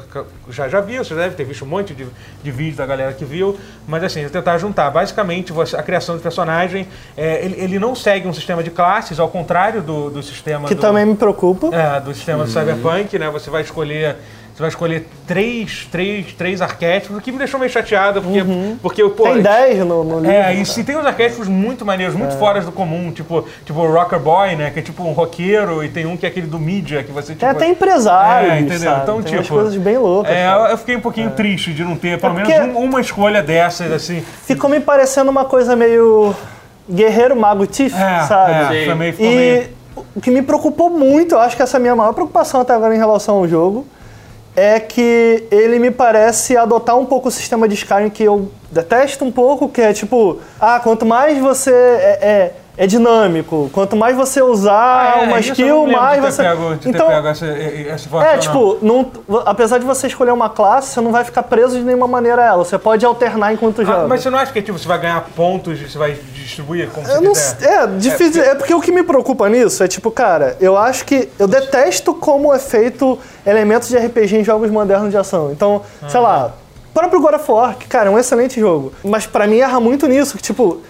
[0.48, 1.04] já, já viu.
[1.04, 2.06] Você deve ter visto um monte de,
[2.42, 3.58] de vídeos da galera que viu.
[3.86, 4.90] Mas assim, eu tentar juntar.
[4.90, 9.20] Basicamente, você- a criação do personagem, é, ele, ele não segue um sistema de classes,
[9.20, 11.68] ao contrário do, do sistema Que do, também me preocupa.
[11.74, 13.28] é, do sistema do Cyberpunk, né?
[13.30, 14.16] Você vai escolher.
[14.58, 18.44] Você vai escolher três, três, três arquétipos, o que me deixou meio chateado, porque,
[18.82, 20.32] porque pô, Tem 10 no, no livro.
[20.34, 23.86] é, e se tem uns arquétipos muito maneiros, muito fora do comum, tipo, tipo o
[23.92, 24.70] Rocker Boy, né?
[24.72, 27.34] Que é tipo um roqueiro, e tem um que é aquele do mídia, que você
[27.34, 27.38] tipo.
[27.38, 28.78] Tem até empresários, É, entendeu?
[28.80, 29.02] sabe?
[29.04, 30.32] Então, Tem umas tipo, coisas bem loucas.
[30.32, 30.70] É, cara.
[30.72, 33.40] eu fiquei um pouquinho triste de não ter pelo É menos porque- um- uma escolha
[33.40, 34.24] dessas, assim.
[34.42, 36.34] Ficou me parecendo uma coisa meio
[36.90, 38.76] guerreiro mago Tiff, É, sabe?
[38.76, 39.68] é, também ficou E meio.
[40.16, 42.72] o que me preocupou muito, eu acho que essa é a minha maior preocupação até
[42.72, 43.86] agora em relação ao jogo,
[44.56, 49.24] é que ele me parece adotar um pouco o sistema de Skyrim que eu detesto
[49.24, 53.68] um pouco, que é tipo, ah, quanto mais você é, é é dinâmico.
[53.72, 56.44] Quanto mais você usar ah, é, uma skill, mais você.
[56.44, 59.10] Pego, então, pego essa, essa é, tipo, não,
[59.44, 62.44] apesar de você escolher uma classe, você não vai ficar preso de nenhuma maneira a
[62.44, 62.64] ela.
[62.64, 64.06] Você pode alternar enquanto ah, joga.
[64.06, 67.34] Mas você não acha que tipo, você vai ganhar pontos, você vai distribuir como eu
[67.34, 67.82] você quiser?
[67.82, 68.42] é, difícil.
[68.44, 71.28] É, é porque o que me preocupa nisso é tipo, cara, eu acho que.
[71.36, 75.50] Eu detesto como é feito elementos de RPG em jogos modernos de ação.
[75.50, 76.08] Então, uhum.
[76.08, 76.54] sei lá.
[76.90, 78.92] O próprio God of War, que, cara, é um excelente jogo.
[79.04, 80.80] Mas para mim erra muito nisso, que, tipo,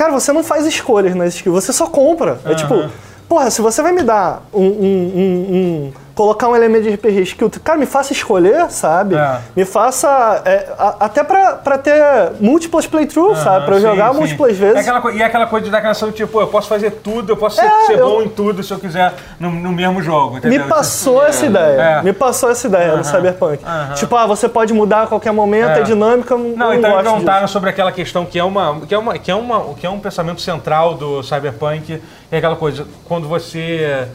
[0.00, 2.40] Cara, você não faz escolhas nas skills, você só compra.
[2.42, 2.52] Uhum.
[2.52, 2.90] É tipo,
[3.28, 7.22] porra, se você vai me dar um, um, um, um colocar um elemento de RPG
[7.22, 9.14] skill, cara, me faça escolher, sabe?
[9.14, 9.40] É.
[9.56, 10.42] Me faça.
[10.44, 11.94] É, a, até pra, pra ter
[12.40, 13.66] múltiplas playthroughs, uhum, sabe?
[13.66, 14.18] Pra eu jogar sim.
[14.18, 14.86] múltiplas vezes.
[14.86, 17.36] É aquela, e é aquela coisa de dar canção, tipo, eu posso fazer tudo, eu
[17.36, 18.08] posso ser, é, ser eu...
[18.08, 20.38] bom em tudo se eu quiser no, no mesmo jogo.
[20.38, 20.62] Entendeu?
[20.62, 21.80] Me passou essa ideia.
[21.80, 22.02] É.
[22.02, 23.04] Me passou essa ideia uhum.
[23.04, 23.64] Cyberpunk.
[23.64, 23.94] Uhum.
[23.94, 26.36] Tipo, ah, você pode mudar a qualquer momento, é, é dinâmica.
[26.36, 29.30] Não, não então eles perguntaram sobre aquela questão que é, uma, que, é uma, que,
[29.30, 34.08] é uma, que é um pensamento central do Cyberpunk, é aquela coisa, quando você.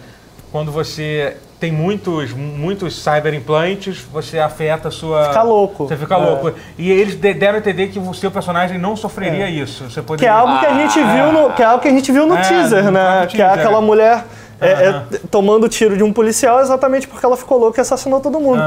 [0.51, 1.35] Quando você
[1.65, 5.29] tem muitos, muitos cyberimplantes, você afeta a sua.
[5.29, 5.87] Fica louco.
[5.87, 6.17] Você fica é.
[6.17, 6.51] louco.
[6.77, 9.49] E eles deram a entender que o seu personagem não sofreria é.
[9.49, 9.89] isso.
[9.89, 10.19] Você poderia...
[10.19, 12.11] Que é algo que a gente ah, viu no, que é algo que a gente
[12.11, 13.21] viu no é, teaser, né?
[13.21, 14.23] No que é aquela mulher.
[14.61, 18.39] É, é, tomando tiro de um policial exatamente porque ela ficou louca e assassinou todo
[18.39, 18.61] mundo.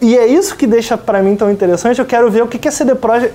[0.00, 1.98] E é isso que deixa para mim tão interessante.
[1.98, 3.34] Eu quero ver o que, que a CD Projekt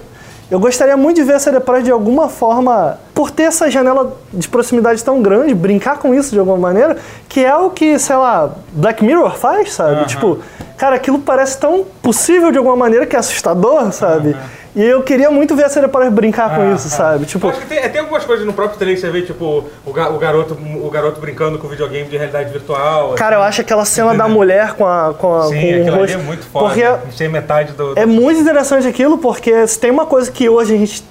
[0.50, 4.48] eu gostaria muito de ver a Projekt de alguma forma, por ter essa janela de
[4.48, 6.98] proximidade tão grande, brincar com isso de alguma maneira,
[7.28, 10.02] que é o que, sei lá, Black Mirror faz, sabe?
[10.02, 10.06] Uhum.
[10.08, 10.40] Tipo,
[10.76, 14.30] cara, aquilo parece tão possível de alguma maneira que é assustador, sabe?
[14.30, 14.38] Uhum.
[14.76, 16.92] E eu queria muito ver a série para brincar com ah, isso, ah.
[16.92, 17.26] sabe?
[17.26, 20.10] Tipo, acho que tem, tem, algumas coisas no próprio trailer você vê, tipo, o, ga,
[20.10, 23.14] o, garoto, o garoto brincando com videogame de realidade virtual.
[23.16, 23.44] Cara, assim.
[23.44, 25.14] eu acho aquela cena da mulher com a.
[25.14, 26.68] Com a Sim, com o rosto, é muito foda.
[26.68, 27.30] Porque né?
[27.30, 30.78] metade do, do, É muito interessante aquilo, porque se tem uma coisa que hoje a
[30.78, 31.04] gente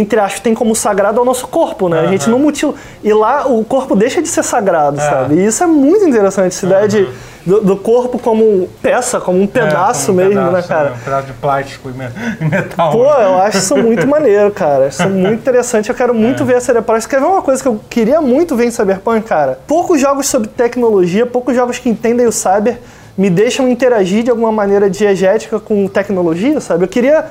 [0.00, 2.00] entre aspas, tem como sagrado é o nosso corpo, né?
[2.00, 2.08] Uhum.
[2.08, 2.74] A gente não mutila.
[3.02, 5.02] E lá o corpo deixa de ser sagrado, é.
[5.02, 5.36] sabe?
[5.36, 6.72] E isso é muito interessante, essa uhum.
[6.72, 7.08] ideia de,
[7.46, 10.74] do, do, corpo como peça, como um pedaço é, como um mesmo, né, pedaço, né,
[10.74, 10.92] cara?
[10.94, 11.92] Um pedaço de plástico e
[12.44, 12.92] metal.
[12.92, 14.88] Pô, eu acho isso muito maneiro, cara.
[14.88, 15.88] Isso é muito interessante.
[15.88, 16.46] Eu quero muito é.
[16.46, 17.08] ver a Cyberpunk.
[17.08, 19.58] Quer ver uma coisa que eu queria muito ver em Cyberpunk, cara?
[19.66, 22.78] Poucos jogos sobre tecnologia, poucos jogos que entendem o cyber
[23.16, 26.84] me deixam interagir de alguma maneira diegética com tecnologia, sabe?
[26.84, 27.24] Eu queria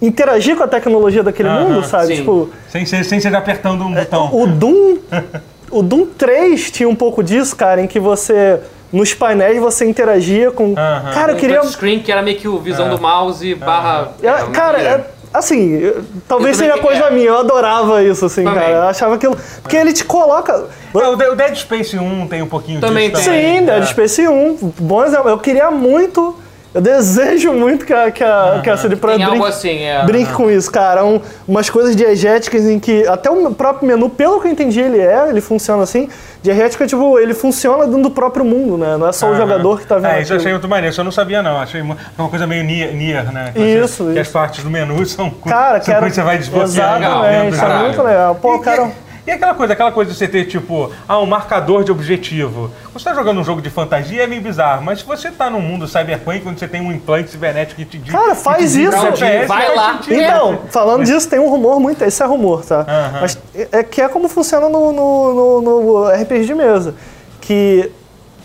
[0.00, 2.08] interagir com a tecnologia daquele uh -huh, mundo, sabe?
[2.08, 2.16] Sim.
[2.16, 4.30] Tipo, sem, ser, sem ser apertando um é, botão.
[4.32, 4.98] O Doom,
[5.70, 8.60] o Doom 3 tinha um pouco disso, cara, em que você
[8.92, 10.72] nos painéis você interagia com.
[10.72, 11.14] Uh -huh.
[11.14, 11.62] Cara, eu queria.
[11.64, 12.96] screen que era meio que o visão uh -huh.
[12.96, 14.12] do mouse barra.
[14.52, 15.92] Cara, é, assim,
[16.26, 17.10] talvez seja coisa é.
[17.10, 18.60] minha, eu adorava isso, assim, também.
[18.60, 18.72] cara.
[18.72, 19.36] Eu achava aquilo.
[19.62, 20.66] Porque ele te coloca.
[20.94, 23.30] É, o Dead Space 1 tem um pouquinho também disso.
[23.30, 23.58] Tem.
[23.58, 23.86] Sim, Dead é.
[23.86, 24.72] Space 1.
[24.80, 25.28] Bom exemplo.
[25.28, 26.36] Eu queria muito
[26.72, 28.62] eu desejo muito que a, que a, uhum.
[28.62, 31.04] que a CD Projekt brinque, assim, é, brinque com isso, cara.
[31.04, 35.00] Um, umas coisas diegéticas em que até o próprio menu, pelo que eu entendi, ele
[35.00, 36.08] é, ele funciona assim.
[36.42, 38.96] Diegética, tipo, ele funciona dentro do próprio mundo, né?
[38.96, 40.12] Não é só o jogador que tá vendo.
[40.12, 40.92] É, isso eu achei muito maneiro.
[40.92, 41.58] Isso eu não sabia, não.
[41.58, 43.50] Achei uma, uma coisa meio near, near né?
[43.52, 44.12] Que isso, você, isso.
[44.12, 46.08] Que as partes do menu são, cara, são quero...
[46.08, 46.98] você vai desbloquear.
[46.98, 48.34] Exatamente, isso é muito legal.
[48.36, 48.90] Pô, e, cara...
[49.26, 52.70] E aquela coisa, aquela coisa de você ter, tipo, ah, um marcador de objetivo.
[52.92, 55.60] Você tá jogando um jogo de fantasia, é meio bizarro, mas se você tá num
[55.60, 58.12] mundo cyberpunk, onde você tem um implante cibernético que te diz.
[58.12, 59.16] Cara, faz isso!
[59.16, 60.00] GPS, vai lá!
[60.08, 62.02] Então, falando disso, tem um rumor muito.
[62.02, 62.86] Esse é rumor, tá?
[63.20, 63.38] Mas
[63.72, 66.94] é que é como funciona no, no, no, no RPG de mesa.
[67.40, 67.90] Que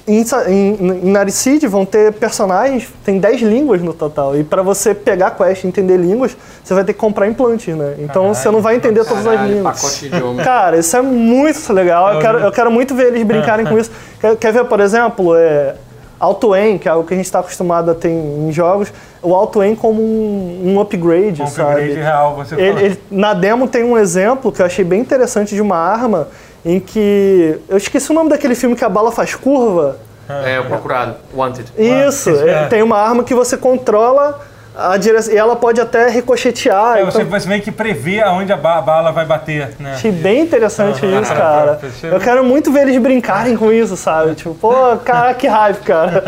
[0.07, 4.37] em, em, em Naricid vão ter personagens, tem 10 línguas no total.
[4.37, 7.75] E para você pegar a quest e entender línguas, você vai ter que comprar implantes,
[7.75, 7.95] né?
[7.97, 10.03] Então caralho, você não vai entender caralho, todas as línguas.
[10.45, 12.13] Cara, isso é muito legal.
[12.13, 13.89] Eu quero, eu quero muito ver eles brincarem com isso.
[14.19, 15.75] Quer, quer ver, por exemplo, é,
[16.19, 19.75] auto-aim, que é algo que a gente está acostumado a ter em jogos, o auto-aim
[19.75, 21.81] como um, um upgrade, um sabe?
[21.81, 25.55] Upgrade real, você ele, ele, Na demo tem um exemplo que eu achei bem interessante
[25.55, 26.27] de uma arma
[26.65, 27.59] em que.
[27.69, 29.99] Eu esqueci o nome daquele filme que a bala faz curva.
[30.27, 31.71] É, o Procurado, Wanted.
[31.77, 32.65] Isso, é.
[32.67, 34.41] tem uma arma que você controla
[34.77, 36.97] a direção, e ela pode até ricochetear.
[36.97, 37.25] É, então...
[37.25, 39.93] você, meio que prevê aonde a bala vai bater, né?
[39.93, 41.21] Achei bem interessante uhum.
[41.21, 41.79] isso, cara.
[42.03, 44.35] Eu quero muito ver eles brincarem com isso, sabe?
[44.35, 46.23] Tipo, pô, cara, que hype, cara.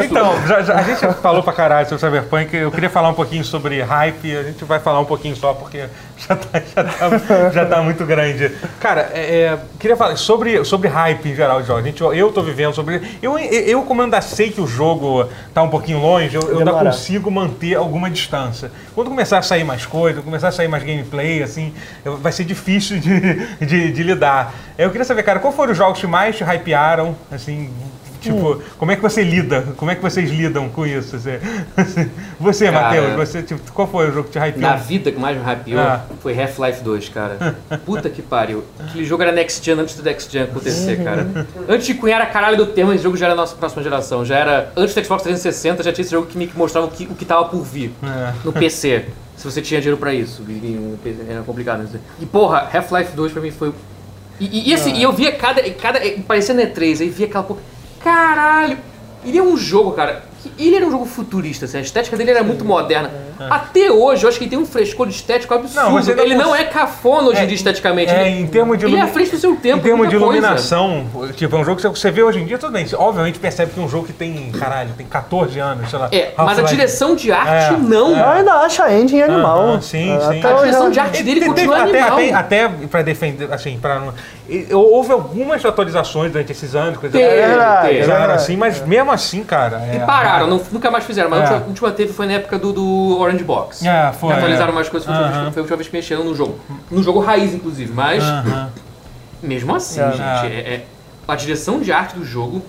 [0.00, 3.44] então, já, já, a gente falou pra caralho sobre Cyberpunk, eu queria falar um pouquinho
[3.44, 5.84] sobre hype, a gente vai falar um pouquinho só, porque
[6.28, 8.50] já tá, já tá, já tá muito grande.
[8.80, 11.58] Cara, é, é, queria falar sobre, sobre hype em geral.
[11.58, 13.00] A gente, eu tô vivendo sobre.
[13.20, 16.72] Eu, eu, como ainda sei que o jogo tá um pouquinho longe, eu, eu ainda
[16.92, 18.70] consigo manter alguma distância.
[18.94, 22.44] Quando começar a sair mais coisa, começar a sair mais gameplay, assim, eu- vai ser
[22.44, 24.54] difícil de, de, de lidar.
[24.78, 27.70] Eu queria saber, cara, qual foram os jogos que mais te hypearam, assim.
[28.22, 29.62] Tipo, como é que você lida?
[29.76, 31.18] Como é que vocês lidam com isso?
[31.18, 31.40] Você,
[32.38, 34.60] você Cara, Matheus, você, tipo, qual foi o jogo que te hypeou?
[34.62, 36.04] Na vida que mais me hypeou Ah.
[36.20, 37.56] foi Half-Life 2, cara.
[37.84, 38.64] Puta que pariu.
[38.78, 41.26] Aquele jogo era Next Gen antes do Next Gen acontecer, cara.
[41.68, 44.24] Antes de cunhar a caralho do termo, esse jogo já era a nossa próxima geração.
[44.24, 44.72] Já era.
[44.76, 47.24] Antes do Xbox 360, já tinha esse jogo que me mostrava o que, o que
[47.24, 48.32] tava por vir É.
[48.44, 49.06] no PC.
[49.36, 50.42] Se você tinha dinheiro pra isso.
[51.28, 51.82] Era complicado.
[51.82, 52.00] né?
[52.20, 53.72] E porra, Half-Life 2 pra mim foi.
[54.40, 55.62] E, e- e assim, e eu via cada.
[55.70, 57.60] cada parecia na E3, aí via aquela porra.
[58.02, 58.78] Caralho!
[59.24, 60.24] É um jogo, cara.
[60.42, 63.10] Que Ele era um jogo futurista, assim, a estética dele era muito moderna.
[63.50, 65.90] Até hoje, eu acho que ele tem um frescor estético absurdo.
[65.90, 68.12] Não, ele não cons- é cafona hoje em É, dia esteticamente.
[68.12, 69.78] É, ele, em termos de ele é à ilumi- frente do seu tempo.
[69.78, 70.46] Em termos de muita coisa.
[70.46, 72.86] iluminação, tipo, é um jogo que você vê hoje em dia, tudo bem.
[72.86, 76.08] Você, obviamente percebe que é um jogo que tem, caralho, tem 14 anos, sei lá.
[76.12, 78.16] É, mas a direção de arte É, não.
[78.16, 79.80] Eu ainda acho a engine animal.
[79.82, 80.38] Sim, É, sim.
[80.38, 82.18] Até A direção de arte dele continua até, animal.
[82.18, 84.14] até, até pra defender, assim, pra não.
[84.72, 89.10] Houve algumas atualizações durante esses anos, coisa Teve, É é já era assim, mas mesmo
[89.10, 89.80] assim, cara.
[89.92, 90.00] E é-
[90.32, 91.30] pararam, não- nunca mais fizeram.
[91.30, 91.42] Mas É.
[91.42, 93.86] a última, a última teve foi na época do, do Orange Box.
[93.86, 94.74] É, foi, Que atualizaram é.
[94.74, 95.42] mais coisas, foi, a última Aham.
[95.44, 96.58] vez- foi a última vez que mexeram no jogo.
[96.90, 97.92] No jogo raiz, inclusive.
[97.92, 98.70] Mas, Aham.
[99.42, 100.10] mesmo assim, É.
[100.10, 100.84] gente, é- é-
[101.28, 102.62] a direção de arte do jogo,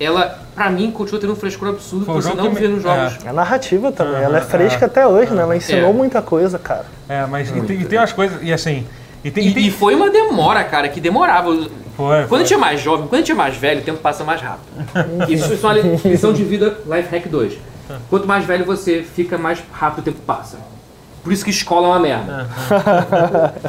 [0.00, 2.74] ela, pra mim, continua tendo um frescor absurdo Foi que você não que vê me-
[2.74, 3.18] nos jogos.
[3.26, 4.86] A narrativa também, ela é fresca é.
[4.86, 5.42] até hoje, né?
[5.42, 5.92] Ela ensinou É.
[5.92, 6.86] muita coisa, cara.
[7.08, 8.38] É, mas e tem, e tem umas coisas.
[8.42, 8.86] E assim.
[9.24, 9.48] E tem.
[9.48, 11.54] e tem- E, foi uma demora, cara, que demorava.
[11.54, 12.38] foi, Quando foi.
[12.38, 14.40] a gente é mais jovem, quando a gente é mais velho, o tempo passa mais
[14.40, 14.66] rápido.
[15.28, 17.54] Isso é uma li- lição de vida Life Hack 2.
[18.08, 20.58] Quanto mais velho você fica, mais rápido o tempo passa.
[21.22, 22.48] Por isso que escola é uma merda.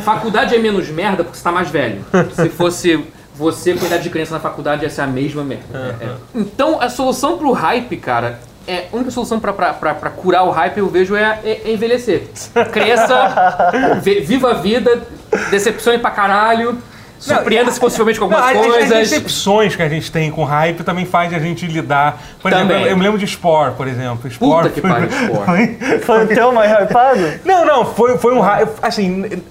[0.04, 2.04] Faculdade é menos merda porque você tá mais velho.
[2.34, 5.95] Se fosse você com idade de criança na faculdade, ia ser a mesma merda.
[6.01, 6.10] É, é.
[6.36, 10.43] Então, a solução pro hype, cara, é, a única solução pra, pra, pra, pra curar
[10.45, 12.28] o hype, eu vejo, é, é- é envelhecer.
[12.72, 15.01] Cresça, vi- viva a vida,
[15.50, 16.78] decepcione pra caralho,
[17.20, 19.10] surpreenda-se possivelmente com Não, algumas as, as coisas.
[19.10, 22.22] decepções que a gente tem com hype também faz a gente lidar.
[22.42, 22.66] Por Também.
[22.76, 24.30] exemplo, eu me lembro de Spore, por exemplo.
[24.30, 25.78] Spore Puta que foi- pariu, Spore.
[25.80, 27.20] foi- Foi o teu mais hypado?
[27.46, 28.70] Não, não, foi, foi um hype.
[28.82, 29.42] Assim,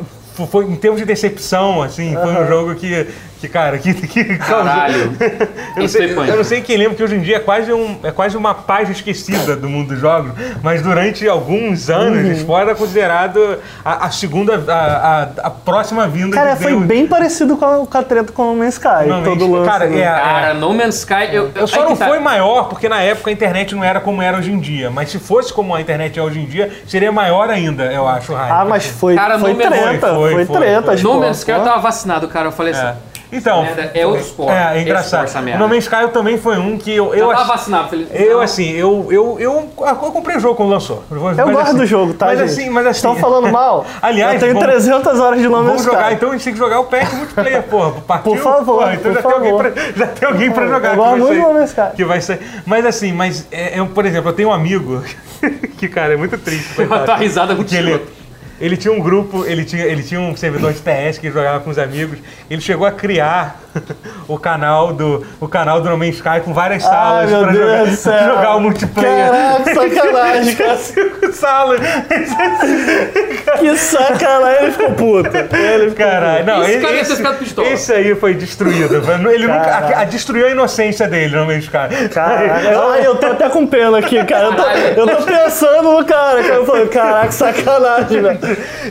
[0.51, 3.07] foi em termos de decepção, assim, foi um jogo que,
[3.43, 3.93] que cara, que.
[3.95, 5.13] que Caralho.
[5.77, 7.73] Eu não, sei, foi eu não sei quem lembra que hoje em dia é quase,
[7.73, 10.33] um, é quase uma página esquecida do mundo dos jogos,
[10.63, 12.35] mas durante alguns anos, Uhum.
[12.37, 16.85] Spore era considerado a, a segunda, a, a, a próxima vinda Cara, de foi Deus.
[16.85, 19.69] bem parecido com a, com a treta com o No Man's Sky, Não, todo lance.
[19.71, 21.29] cara, do- é, Cara, No Man's Sky.
[21.35, 22.07] Eu, Eu só não tá.
[22.07, 24.91] foi maior porque na época a internet não era como era hoje em dia.
[24.91, 28.35] Mas se fosse como a internet é hoje em dia, seria maior ainda, eu acho,
[28.35, 28.51] hype.
[28.53, 30.83] Ah, mas foi, Cara, foi No treta, Foi, foi, foi, foi, treta.
[30.83, 30.95] foi.
[30.95, 32.49] as No porra, Man's Sky eu tava vacinado, cara.
[32.49, 32.99] Eu falei assim.
[33.33, 33.37] É.
[33.37, 34.53] Então, Merda, é outro esporte.
[34.53, 35.27] É, é engraçado.
[35.27, 35.63] esporte, O merda.
[35.63, 37.15] No Man's Sky também foi um que eu.
[37.15, 37.89] Eu, Eu, tava ach- vacinado.
[37.89, 41.03] Falei, eu assim, eu, eu, eu, eu comprei o jogo quando lançou.
[41.11, 42.51] Eu Mas, gosto assim- do jogo, tá, mas gente?
[42.51, 43.87] Assim, mas assim, Estão falando mal?
[44.03, 45.95] Aliás, eu tenho vamos- 300 horas de No Man's Vamos Sky.
[45.95, 47.93] jogar, então a gente tem que jogar o pack multiplayer, porra.
[48.07, 49.73] Partiu, Por favor, porra, então por já, tem alguém favor.
[49.73, 50.75] pra, já tem alguém pra favor.
[50.75, 50.91] jogar.
[50.91, 51.97] Eu gosto muito sair- do No Man's Sky.
[51.97, 52.41] Que vai ser.
[52.67, 55.03] Mas assim, mas, é, é, por exemplo, eu tenho um amigo
[55.79, 56.75] que, cara, é muito triste.
[56.75, 57.05] coitado.
[57.07, 58.22] Tua risada é muito Porque ele.
[58.63, 61.71] Ele tinha um grupo, ele tinha, ele tinha um servidor de TS que jogava com
[61.71, 62.21] os amigos.
[62.49, 63.61] Ele chegou a criar
[64.29, 67.53] o canal do, o canal do No Man's Sky com várias Ai, salas meu pra
[67.53, 69.31] Deus jogar, jogar o multiplayer.
[69.31, 70.77] Caraca, sacanagem, cara.
[70.77, 71.81] Cinco salas.
[73.59, 74.63] Que sacanagem.
[74.63, 75.31] Ele ficou puto.
[75.37, 77.69] Ele ficou Caralho, não, Esse esse, cara esse, ficado pistola.
[77.69, 78.95] esse aí foi destruído.
[79.31, 79.97] Ele nunca, Caralho.
[79.97, 82.09] a, a destruiu a inocência dele, no Man's Sky.
[82.13, 84.47] Caraca, ai, eu tô até com pena aqui, cara.
[84.47, 84.63] Eu tô,
[85.13, 86.55] eu tô pensando no cara, cara.
[86.55, 88.39] Eu falei, caraca, sacanagem, velho.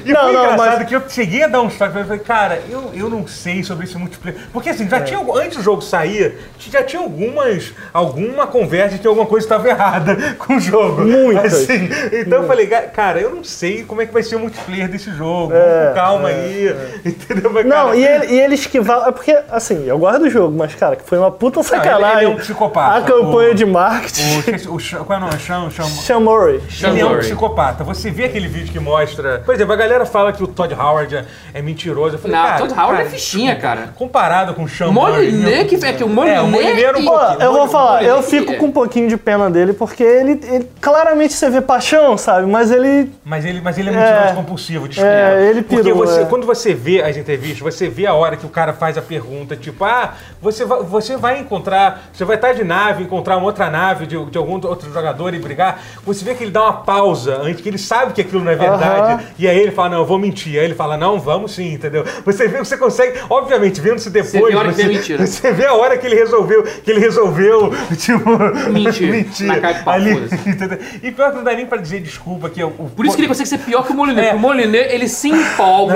[0.05, 0.87] E Não, foi não, engraçado mas.
[0.87, 3.85] que eu cheguei a dar um toque, eu falei, cara, eu, eu não sei sobre
[3.85, 4.39] esse multiplayer.
[4.53, 4.89] Porque assim, É.
[4.89, 9.25] já tinha, algum- antes do jogo sair, já tinha algumas, alguma conversa de que alguma
[9.25, 11.01] coisa estava errada com o jogo.
[11.01, 11.53] Muitas.
[11.53, 14.39] Assim, então eu falei, "Ga- cara, eu não sei como é que vai ser o
[14.39, 15.53] multiplayer desse jogo.
[15.53, 16.75] É, calma aí.
[17.05, 17.51] Entendeu?
[17.51, 19.09] Mas, Não, cara, e ele, e ele esquivava.
[19.09, 22.17] É porque, assim, eu gosto do jogo, mas, cara, que foi uma puta sacanagem.
[22.17, 22.97] ele é um psicopata.
[22.97, 24.21] A campanha O- de marketing.
[24.69, 25.39] O, o, qual é o nome?
[25.39, 26.61] Sean, Sean, Shamori.
[26.83, 27.21] Ele é um Murray.
[27.21, 27.83] psicopata.
[27.83, 29.39] Você vê aquele vídeo que mostra.
[29.45, 32.15] Por exemplo, a galera fala que o Todd Howard é, é mentiroso.
[32.15, 33.89] Eu falei, Não, cara, Todd Howard cara, é fichinha, cara.
[33.95, 36.35] Comparado com com o Sean Moliné que é que o Moliné.
[36.37, 37.41] É, o Moliné era um e- Pô, pouquinho.
[37.41, 38.55] eu vou falar, eu que- fico é.
[38.55, 42.45] com um pouquinho de pena dele, porque ele, ele- claramente você vê paixão, sabe?
[42.47, 43.11] Mas ele.
[43.23, 44.33] Mas ele, mas ele é mentiroso É.
[44.33, 45.09] compulsivo, desculpa.
[45.11, 46.25] É, ele Porque pirou, você, é.
[46.25, 49.55] quando você vê as entrevistas, você vê a hora que o cara faz a pergunta,
[49.55, 53.69] tipo, ah, você vai, você vai encontrar, você vai estar de nave, encontrar uma outra
[53.69, 55.79] nave de, de algum outro jogador e brigar.
[56.05, 58.55] Você vê que ele dá uma pausa antes, que ele sabe que aquilo não é
[58.55, 59.13] verdade.
[59.13, 59.19] Aham.
[59.39, 60.59] E aí ele fala, não, eu vou mentir.
[60.59, 62.03] Aí ele fala, não, vamos sim, entendeu?
[62.25, 64.50] Você vê, você consegue, obviamente, vendo-se depois.
[64.51, 65.27] Que você, vem a mentira.
[65.27, 68.29] você vê a hora que ele resolveu, que ele resolveu, tipo,
[68.71, 69.47] Mentir.
[69.47, 70.11] Na cara de pau, ali?
[71.03, 73.21] E pior que não dá nem pra dizer desculpa que é o, Por isso que
[73.21, 74.21] ele consegue ser pior que o Moliné.
[74.21, 74.23] É.
[74.25, 75.95] Porque o Moliné, ele se empolga,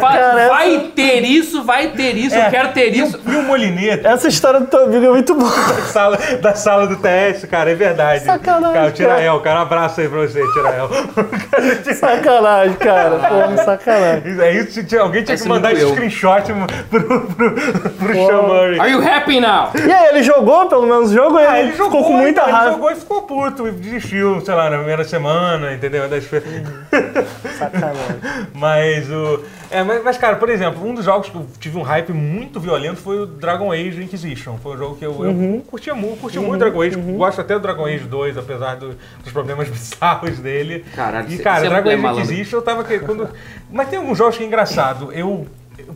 [0.00, 3.06] fala, Cara, vai essa- ter isso, vai ter isso, É, eu quero ter e o-
[3.06, 3.20] isso.
[3.26, 5.50] E o Moliné Essa história do teu amigo é muito boa.
[5.50, 8.24] da sala, da sala do TS, cara, é verdade.
[8.24, 10.88] Sacanagem, Cara, o Tirael, cara, um abraço aí pra você, Tirael.
[11.94, 13.18] Sacanagem, cara.
[13.18, 14.40] Porra, sacanagem.
[14.40, 16.42] É isso, tinha- alguém tinha que mandar esse screenshot
[16.90, 17.54] pro, pro,
[17.90, 18.78] pro Sean Murray.
[18.80, 19.70] Are you happy now?
[19.74, 21.36] E aí, ele jogou pelo menos o jogo?
[21.38, 22.66] Ah, ele, ele jogou, ficou com muita então, raiva.
[22.68, 26.08] Ele jogou e ficou puto, e desistiu, sei lá, na primeira semana, entendeu?
[26.08, 26.24] Das
[27.58, 28.02] Sacanagem.
[28.54, 29.42] Mas o.
[29.70, 32.60] É, mas, mas, cara, por exemplo, um dos jogos que eu tive um hype muito
[32.60, 34.58] violento foi o Dragon Age Inquisition.
[34.62, 35.54] Foi um jogo que eu, Uhum.
[35.56, 36.96] eu curtia, mu curtia muito Dragon Age.
[36.96, 40.84] Gosto até do Dragon Age 2, apesar do- dos problemas bizarros dele.
[40.94, 42.24] Caralho, e, cara, cê é Dragon muito Age malandro.
[42.24, 43.30] Inquisition eu tava querendo.
[43.70, 45.10] Mas tem alguns jogos que é engraçado.
[45.12, 45.46] Eu.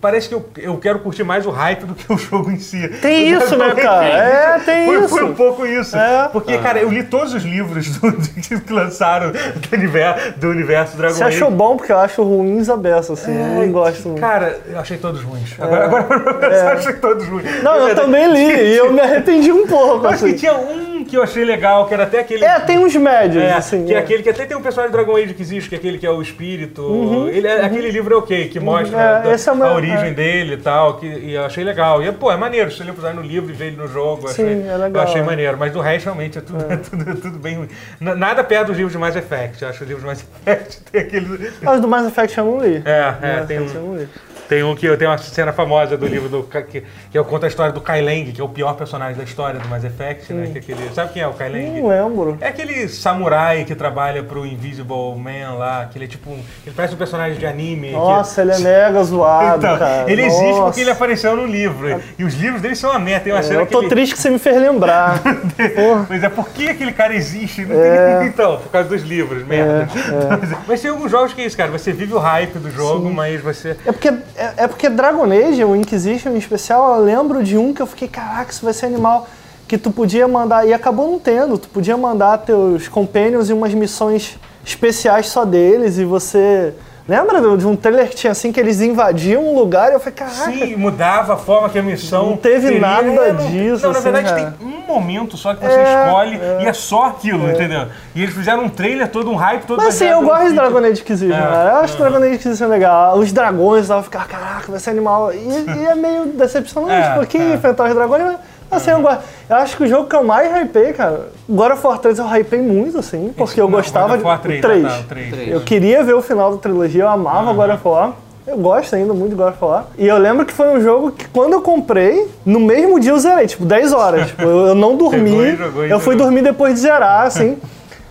[0.00, 2.86] Parece que eu, eu quero curtir mais o hype do que o jogo em si.
[3.00, 4.06] Tem O isso, né, cara?
[4.06, 5.08] É, tem foi, isso.
[5.08, 5.96] Foi um pouco isso.
[5.96, 6.28] É.
[6.32, 8.12] Porque, cara, eu li todos os livros do,
[8.62, 11.36] que lançaram do universo, do universo Dragon Você Age.
[11.36, 13.32] achou bom, porque eu acho ruins a beça, assim.
[13.36, 14.20] eu não gosto muito.
[14.20, 15.54] Cara, eu achei todos ruins.
[15.58, 17.62] Agora, agora eu achei todos ruins.
[17.62, 18.06] Não, É eu verdade.
[18.06, 20.36] também li e eu me arrependi um pouco, Acho que assim.
[20.38, 22.44] tinha um que eu achei legal, que era até aquele.
[22.44, 23.86] É, tem uns médios, É, assim.
[23.86, 24.00] que é é.
[24.00, 26.06] aquele que até tem um personagem do Dragon Age que existe, que é aquele que
[26.06, 27.28] é o espírito.
[27.32, 30.08] Ele, é- Aquele livro é ok, que mostra É, da- esse é o a origem
[30.08, 30.10] é.
[30.12, 32.02] dele e tal, que, e eu achei legal.
[32.02, 34.42] E, pô, é maneiro, se ele puser no livro e ver ele no jogo, Sim,
[34.42, 35.24] achei, é legal, eu achei é.
[35.24, 35.56] maneiro.
[35.58, 36.76] Mas do resto, realmente, é tudo, é.
[36.78, 37.68] tudo, tudo bem ruim.
[38.00, 39.62] Nada perto dos livros de Mass Effect.
[39.62, 41.52] Eu acho que os livros de Mass Effect tem aquele...
[41.62, 42.82] Mas do Mass Effect eu não li.
[42.84, 43.66] É, é, Mass tem um...
[43.66, 44.08] eu não li.
[44.48, 47.72] Tem um que tem uma cena famosa do livro do que, que conta a história
[47.72, 50.48] do Kai Lang, que é o pior personagem da história do Mass Effect, né?
[50.52, 51.80] Que é aquele, sabe quem é o Kai Lang?
[51.80, 52.38] Não lembro.
[52.40, 56.74] É aquele samurai que trabalha pro Invisible Man lá, que ele é tipo um, ele
[56.74, 57.88] parece um personagem de anime.
[57.88, 60.10] que- Nossa, ele é mega zoado, então, cara.
[60.10, 60.62] ele existe Nossa.
[60.64, 62.00] porque ele apareceu no livro.
[62.18, 63.24] E os livros dele são uma merda.
[63.24, 63.88] Tem uma cena Eu que tô ele...
[63.88, 65.20] triste que você me fez lembrar.
[66.08, 67.62] Mas é por que aquele cara existe?
[67.62, 68.18] É.
[68.18, 69.88] tem- Então, por causa dos livros, merda.
[70.66, 71.70] Mas tem alguns jogos que é isso, cara.
[71.70, 73.76] Você vive o hype do jogo, mas você.
[73.86, 77.72] É porque, é, é porque Dragon Age, o Inquisition em especial, eu lembro de um
[77.72, 79.28] que eu fiquei, caraca, isso vai ser animal.
[79.66, 83.74] Que tu podia mandar, e acabou não tendo, tu podia mandar teus companions em umas
[83.74, 86.74] missões especiais só deles, e você.
[87.08, 90.14] Lembra de um trailer que tinha assim que eles invadiam um lugar e eu falei,
[90.14, 90.34] caraca.
[90.50, 92.30] Sim, mudava a forma que a missão.
[92.30, 92.80] Não teve teria.
[92.80, 94.50] nada É, não- disso, Não, na assim, verdade, é.
[94.50, 97.86] tem um momento só que você É, escolhe e é só aquilo, entendeu?
[98.12, 100.54] E eles fizeram um trailer todo, um hype todo Mas baseado eu gosto de.
[100.56, 101.70] Dragon Age Inquisition, É, cara.
[101.70, 103.18] Eu acho Dragon Age Inquisition legal.
[103.18, 105.32] Os dragões, eu ficar, caraca, vai ser animal.
[105.32, 107.54] E, e é meio decepcionante, É, porque é.
[107.54, 108.36] enfrentar os dragões.
[108.70, 109.22] Assim, eu gosto.
[109.48, 112.26] Eu acho que o jogo que eu mais hypei, cara, God of War 3 eu
[112.26, 114.42] hypei muito, assim, porque eu Não, gostava God of War de.
[114.42, 114.84] 3, o 3.
[114.84, 115.30] ah, tá, o 3.
[115.30, 115.48] Três.
[115.52, 118.12] Eu queria ver o final da trilogia, eu amava God of War.
[118.46, 119.86] Eu gosto ainda muito de God of War.
[119.98, 123.18] E eu lembro que foi um jogo que quando eu comprei, no mesmo dia eu
[123.18, 124.28] zerei, tipo, 10 horas.
[124.28, 125.30] Tipo, eu, eu não dormi.
[125.52, 126.26] Pegou jogou e eu fui jogou.
[126.28, 127.58] dormir depois de zerar, assim.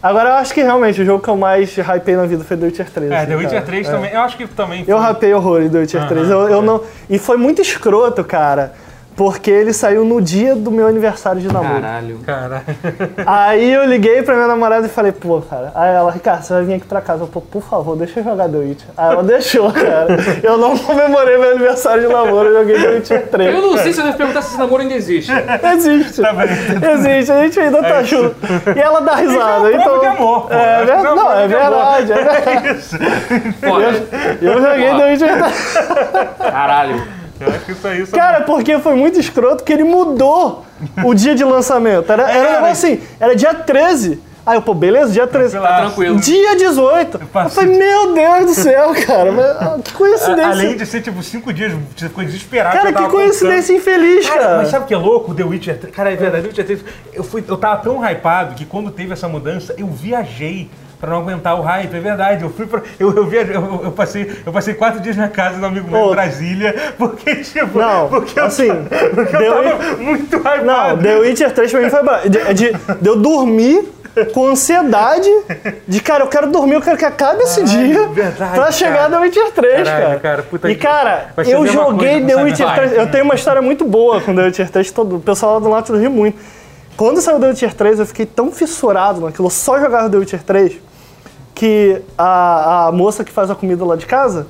[0.04, 2.66] Agora eu acho que realmente o jogo que eu mais hypei na vida foi The
[2.66, 3.12] Witcher 3.
[3.12, 3.66] É, assim, The Witcher cara.
[3.66, 3.92] 3 É.
[3.92, 4.12] também.
[4.14, 4.84] Eu acho que também.
[4.88, 6.30] Eu foi- rapei horror em The Witcher 3.
[6.30, 6.82] Eu, eu não...
[7.10, 8.74] E foi muito escroto, cara.
[9.16, 11.82] Porque ele saiu no dia do meu aniversário de namoro.
[11.82, 12.20] Caralho.
[12.26, 12.64] Cara.
[13.26, 15.72] Aí eu liguei pra minha namorada e falei, pô, cara.
[15.74, 17.24] Aí ela, Ricardo, você vai vir aqui pra casa.
[17.24, 18.88] Eu, pô, por favor, deixa eu jogar The Witcher.
[18.98, 20.08] Aí ela deixou, cara.
[20.44, 23.56] Eu não comemorei meu aniversário de namoro, eu joguei The Witcher 3.
[23.56, 25.32] Eu não sei se eu devo perguntar se esse namoro ainda existe.
[25.32, 26.22] Existe.
[26.94, 28.36] Existe, a gente ainda tá junto.
[28.76, 29.70] E ela dá risada.
[29.72, 30.00] Isso é então...
[30.00, 30.54] de amor, pô.
[30.54, 31.70] É, ver- é uma Não, é de amor.
[31.70, 32.78] verdade, é verdade.
[32.80, 32.98] Isso.
[33.62, 34.04] Foda.
[34.42, 34.98] Eu joguei Ó.
[34.98, 36.52] The Witcher 3.
[36.52, 37.25] Caralho.
[37.40, 38.02] Eu acho que isso aí.
[38.02, 40.66] Isso Cara, porque foi muito escroto que ele mudou
[41.04, 42.12] o dia de lançamento.
[42.12, 44.22] Era, era um negócio assim, era dia 13.
[44.46, 45.58] Aí eu, pô, beleza, dia 13.
[45.60, 46.20] Tá tranquilo.
[46.20, 47.18] Dia 18.
[47.20, 49.32] Eu passei- falei, meu Deus do céu, cara.
[49.32, 50.46] mas, ah, que coincidência.
[50.48, 52.78] Além de ser tipo cinco dias, você ficou desesperado.
[52.78, 54.58] Cara, que coincidência infeliz, Cara, cara.
[54.58, 55.34] mas sabe o que é louco?
[55.34, 55.96] The Witcher 3.
[55.96, 56.86] Cara, é verdade, The Witcher 3.
[57.12, 60.70] Eu, fui, eu tava tão hypado que quando teve essa mudança, eu viajei
[61.06, 61.96] pra não aguentar o hype.
[61.96, 62.44] É verdade.
[62.44, 62.82] Eu fui pra.
[63.00, 66.08] Eu, eu, viajei, eu, eu passei, eu passei quatro dias na casa do amigo meu
[66.08, 67.80] em Brasília, porque, tipo.
[67.80, 68.70] Não, porque eu, assim,
[69.14, 70.66] porque eu tava muito hypado.
[70.66, 72.30] Não, The Witcher 3 pra mim foi.
[72.30, 73.86] De, de, de eu dormir
[74.34, 75.30] com ansiedade
[75.86, 79.10] de, cara, eu quero dormir, eu quero que acabe esse dia verdade, pra chegar cara.
[79.10, 80.20] The Witcher 3, Caralho, cara.
[80.20, 82.90] cara, puta e, cara, eu joguei coisa The Witcher Cyberpunk.
[82.90, 82.94] 3.
[82.94, 84.92] Eu tenho uma história muito boa com The Witcher 3.
[84.92, 86.38] Todo, o pessoal lá do Nautilus ri muito.
[86.96, 90.44] Quando saiu The Witcher 3, eu fiquei tão fissurado naquilo, eu só jogava The Witcher
[90.44, 90.74] 3,
[91.56, 94.46] que a, a moça que faz a comida lá de casa,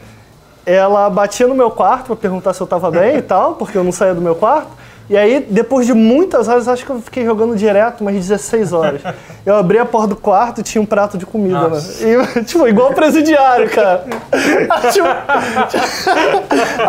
[0.66, 3.84] ela batia no meu quarto pra perguntar se eu tava bem e tal, porque eu
[3.84, 4.70] não saía do meu quarto.
[5.10, 9.02] E aí, depois de muitas horas, acho que eu fiquei jogando direto umas 16 horas.
[9.46, 11.80] Eu abri a porta do quarto e tinha um prato de comida, né?
[12.02, 14.04] E, tipo, igual presidiário, cara.
[14.92, 15.08] Tipo,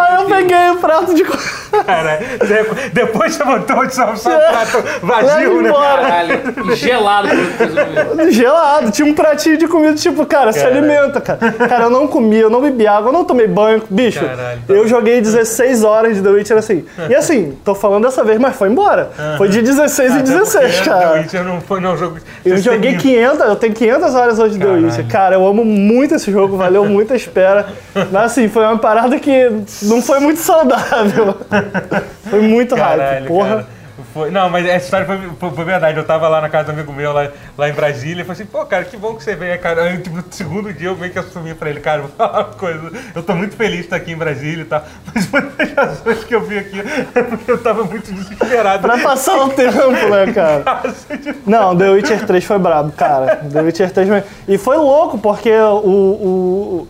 [0.01, 1.85] aí eu peguei o prato de comida.
[1.85, 5.27] Cara, de- depois você botou o prato vazio,
[5.61, 5.69] Leva né?
[5.69, 6.03] embora.
[6.03, 8.31] Caralho, e gelado resumindo.
[8.33, 10.79] Gelado, tinha um pratinho de comida, tipo, cara, se Caralho.
[10.79, 11.53] alimenta, cara.
[11.53, 14.25] Cara, eu não comi, eu não bebi água, eu não tomei banho, bicho.
[14.25, 16.87] Caralho, tá eu joguei 16 horas de The Witcher assim.
[17.11, 19.11] E assim, tô falando dessa vez, mas foi embora.
[19.37, 21.09] Foi de 16 em Até 16, porque cara.
[21.09, 22.19] The Witcher não foi não jogo.
[22.45, 24.73] Eu joguei 500, eu tenho 500 horas hoje de The.
[24.73, 25.07] Witcher.
[25.09, 27.67] Cara, eu amo muito esse jogo, valeu muito a espera.
[27.95, 29.51] Mas assim, foi uma parada que
[29.83, 31.37] não foi muito saudável.
[32.29, 33.49] Foi muito hype, Caralho, porra.
[33.49, 33.67] cara.
[34.17, 35.99] Foi- não, mas essa história foi, foi- foi verdade.
[35.99, 38.51] Eu tava lá na casa do amigo meu, lá, lá em Brasília, e falei assim,
[38.51, 39.95] pô, cara, que bom que você veio, cara.
[39.99, 42.91] Tipo, no segundo dia eu meio que assumi pra ele, cara, vou falar uma coisa.
[43.15, 44.83] Eu tô muito feliz de estar aqui em Brasília e tal.
[45.15, 46.81] Mas uma das razões que eu vim aqui
[47.15, 48.81] é porque eu tava muito desesperado.
[48.83, 50.65] Pra passar o tempo, né, cara?
[51.47, 53.37] Não, The Witcher 3 foi brabo, cara.
[53.53, 54.23] The Witcher 3 foi...
[54.49, 56.89] E foi louco, porque o, o-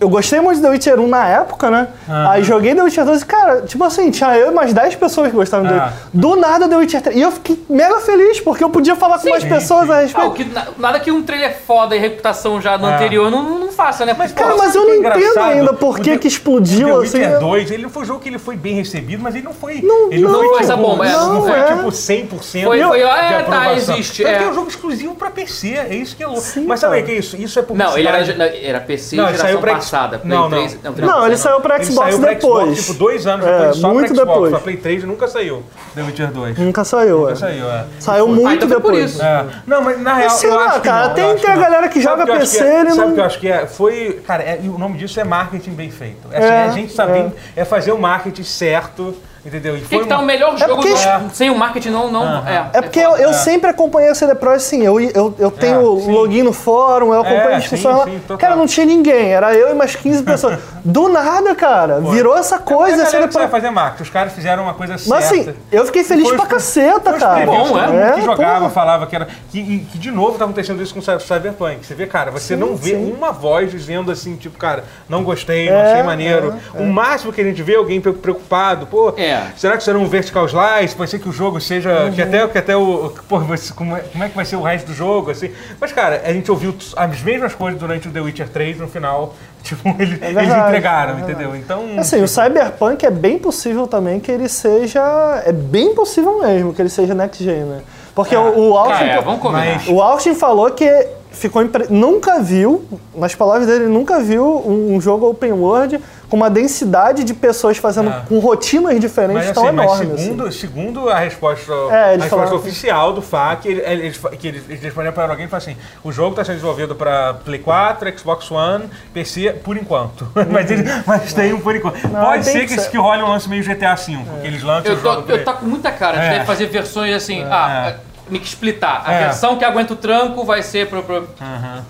[0.00, 1.88] Eu gostei muito de The Witcher 1 na época, né?
[2.08, 5.28] Aí joguei The Witcher 2 e, cara, tipo assim, tinha eu e mais 10 pessoas
[5.30, 5.84] que gostavam The Ah.
[5.86, 5.98] Witcher.
[6.14, 7.16] Do nada The Witcher 3.
[7.16, 9.92] E eu fiquei mega feliz, porque eu podia falar com mais sim, pessoas sim.
[9.92, 10.28] a Ah, respeito.
[10.28, 12.94] o que, na- nada que um trailer foda e reputação já no É.
[12.94, 14.14] anterior não, não, não faça, né?
[14.16, 17.00] Mas, Cara, pô, mas eu não é entendo ainda por que The- que explodiu, o
[17.00, 17.18] The assim.
[17.18, 17.38] Witcher né?
[17.40, 19.80] 2, ele foi um jogo que ele foi bem recebido, mas ele não foi.
[19.82, 21.64] Não- ele não foi, foi essa bomba, é, não, não foi é.
[21.64, 24.38] tipo 100% Foi- de foi, ah, é, tá, existe, Tanto é.
[24.38, 26.40] que é um jogo exclusivo pra PC, é isso que é louco.
[26.40, 27.36] Sim, mas sabe o que é isso?
[27.36, 30.18] Isso é Não, ele era, era PC Não, ele geração saiu pra X- passada.
[30.18, 30.58] Play Não, não.
[30.58, 32.64] 3, não, Não, ele saiu pra Ele Xbox saiu depois.
[32.66, 34.32] Xbox, tipo, dois anos É, depois, só muito pra Xbox.
[34.32, 34.50] depois.
[34.50, 35.62] Pra Play 3 nunca saiu
[35.94, 36.58] The Witcher 2.
[36.58, 37.36] Nunca saiu, Nunca é.
[37.36, 37.84] saiu, é.
[37.98, 39.10] Saiu Ah, muito então foi por depois.
[39.12, 39.22] isso.
[39.22, 39.46] É.
[39.66, 41.62] Não, mas na real, sei eu lá, cara, não, tem- tem a não.
[41.62, 42.80] galera que Sabe joga PC, é?
[42.80, 43.66] ele Sabe não- o que eu acho que é?
[43.66, 46.28] Foi, cara, é- e o nome disso é marketing bem feito.
[46.30, 47.64] É, assim, a gente sabendo, é.
[47.64, 49.14] fazer o marketing certo,
[49.48, 49.76] entendeu?
[49.76, 52.10] E Tem foi que estar uma- o melhor jogo porque- do- sem o marketing não.
[52.10, 55.50] não é, É porque eu, eu sempre acompanhei a CD Pro assim, eu, eu, eu
[55.50, 56.12] tenho É, sim.
[56.12, 58.04] login no fórum, eu acompanho É, as discussões sim, lá.
[58.06, 58.38] sim, total.
[58.38, 60.58] cara, não tinha ninguém, era eu e mais 15 pessoas.
[60.84, 63.02] Do nada, cara, virou essa É coisa.
[63.02, 64.02] a a galera que sabe fazer marketing.
[64.04, 65.10] Os caras fizeram uma coisa certa.
[65.14, 67.44] Mas assim, eu fiquei feliz Foi pra os- caceta, cara.
[67.46, 67.84] Bom, é?
[67.84, 68.70] todo mundo que jogava, porra.
[68.70, 69.28] falava que era.
[69.50, 71.84] Que, e que de novo tá acontecendo isso com o Cyberpunk.
[71.84, 73.12] Você vê, cara, você não vê sim.
[73.16, 76.54] uma voz dizendo assim, tipo, cara, não gostei, não É, achei maneiro.
[76.74, 79.37] O máximo que a gente vê é alguém pre- preocupado, pô, É.
[79.56, 80.94] será que será um vertical slice?
[80.94, 82.04] Pode ser que o jogo seja.
[82.04, 82.12] Uhum.
[82.12, 83.12] Que até, que até o.
[83.28, 85.30] Pô, você- como, é, como é que vai ser o resto do jogo?
[85.30, 85.50] Assim.
[85.80, 89.34] Mas, cara, a gente ouviu as mesmas coisas durante o The Witcher 3, no final,
[89.62, 91.56] tipo, eles, eles É verdade, entregaram, é entendeu?
[91.56, 91.84] Então.
[91.98, 95.02] Assim, o Cyberpunk é bem possível também que ele seja.
[95.44, 97.80] É bem possível mesmo que ele seja next gen, né?
[98.14, 99.04] Porque Ah, o, o Austin.
[99.04, 99.80] Ah, é, vamos combinar.
[99.88, 100.84] O Austin falou que
[101.30, 101.86] ficou impre...
[101.90, 107.24] nunca viu, nas palavras dele, nunca viu um, um jogo open world com uma densidade
[107.24, 108.22] de pessoas fazendo Ah.
[108.28, 110.12] com rotinas diferentes Mas, tão assim, mas enormes.
[110.12, 110.22] assim.
[110.24, 113.22] segundo, segundo a resposta, É, a resposta falaram- oficial do
[113.70, 116.56] ele- eles, que eles, eles responderam para alguém e falaram assim: o jogo está sendo
[116.56, 120.28] desenvolvido para Play 4, Xbox One, PC, por enquanto.
[120.50, 122.06] mas, ele, mas tem um por enquanto.
[122.08, 124.92] Não, Pode ser que que, que role um lance meio GTA V, que eles lançam
[124.92, 125.32] Eu o tô, jogo.
[125.32, 126.18] eu tô com muita cara.
[126.22, 126.30] É.
[126.32, 127.42] deve fazer versões assim.
[127.44, 127.94] Ah,
[128.30, 129.02] me explitar.
[129.04, 129.18] A É.
[129.24, 131.28] versão que aguenta o tranco vai ser pro, pro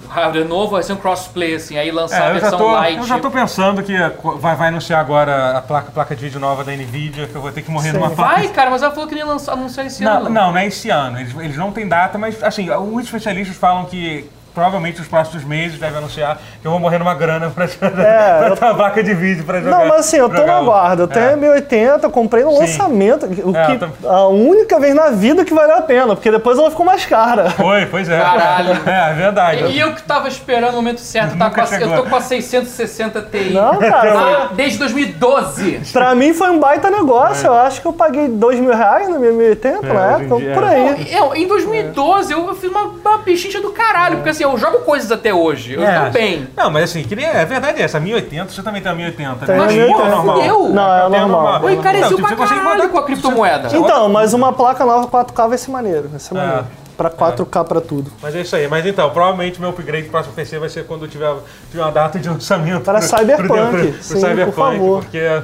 [0.08, 1.76] hardware novo, vai ser um crossplay, assim.
[1.78, 2.98] Aí lançar É, a versão tô, light.
[2.98, 3.92] eu já tô pensando que
[4.38, 7.52] vai, vai anunciar agora a placa, placa de vídeo nova da Nvidia, que eu vou
[7.52, 7.98] ter que morrer Sim.
[7.98, 8.34] numa placa.
[8.34, 10.30] Vai, cara, mas ela falou que nem lançar, anunciar esse Não, ano.
[10.30, 11.18] não, não é esse ano.
[11.20, 14.28] Eles, eles não têm data, mas assim, os especialistas falam que
[14.58, 18.74] provavelmente nos próximos meses devem anunciar que eu vou morrer numa grana pra, pra eu-
[18.74, 19.78] placa de vídeo pra jogar.
[19.78, 21.02] Não, mas assim, eu tô no o- aguardo.
[21.04, 21.32] Eu tenho É.
[21.34, 22.58] a 1080, eu comprei no Sim.
[22.58, 23.26] lançamento.
[23.44, 26.30] O É, que, eu tam- A única vez na vida que valeu a pena, porque
[26.30, 27.50] depois ela ficou mais cara.
[27.50, 28.18] Foi, pois é.
[28.20, 28.68] Caralho.
[28.88, 29.64] É, é verdade.
[29.66, 32.20] E eu que tava esperando o momento certo, tá com a- eu tô com a
[32.20, 33.50] 660 Ti.
[33.52, 34.18] Não, cara.
[34.18, 35.80] Ah, desde 2012.
[35.92, 37.46] Pra mim foi um baita negócio.
[37.46, 40.26] Eu acho que eu paguei dois mil reais na minha 1080 É, na hoje em
[40.26, 40.74] época, por é.
[40.74, 41.14] aí.
[41.14, 44.78] Eu, em 2012 eu, eu fiz uma, uma pechincha do caralho, porque assim, eu jogo
[44.80, 45.74] coisas até hoje.
[45.74, 46.48] Eu É, tô bem.
[46.56, 49.64] Não, mas assim, queria, é verdade essa, 1080, você também tem a 1080, Tem né?
[49.64, 50.02] Mas 1080.
[50.02, 50.36] pô, normal.
[50.36, 50.68] Fudeu.
[50.70, 51.62] Não, é Eu tenho normal.
[51.64, 53.68] Oi, encareceu Não, tipo, pra você consegue caralho com a criptomoeda.
[53.76, 56.08] Então, mas uma placa nova 4K vai ser maneiro.
[56.08, 56.38] Vai ser É.
[56.38, 56.66] maneiro.
[56.96, 58.10] Pra 4K pra tudo.
[58.20, 58.66] Mas é isso aí.
[58.66, 61.32] Mas então, provavelmente meu upgrade pro próximo PC vai ser quando eu tiver,
[61.70, 62.82] tiver uma data de lançamento.
[62.82, 65.00] Para pro- Cyberpunk, pro- pro sim, por Cyberpunk, favor.
[65.04, 65.42] Porque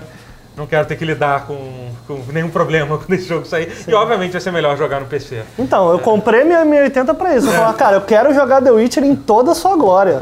[0.57, 1.59] não quero ter que lidar com,
[2.07, 3.73] com nenhum problema quando esse jogo sair.
[3.89, 5.43] E obviamente vai ser melhor jogar no PC.
[5.59, 7.47] Então, eu comprei minha 1080 pra isso.
[7.49, 10.21] Eu falei, cara, eu quero jogar The Witcher em toda a sua glória.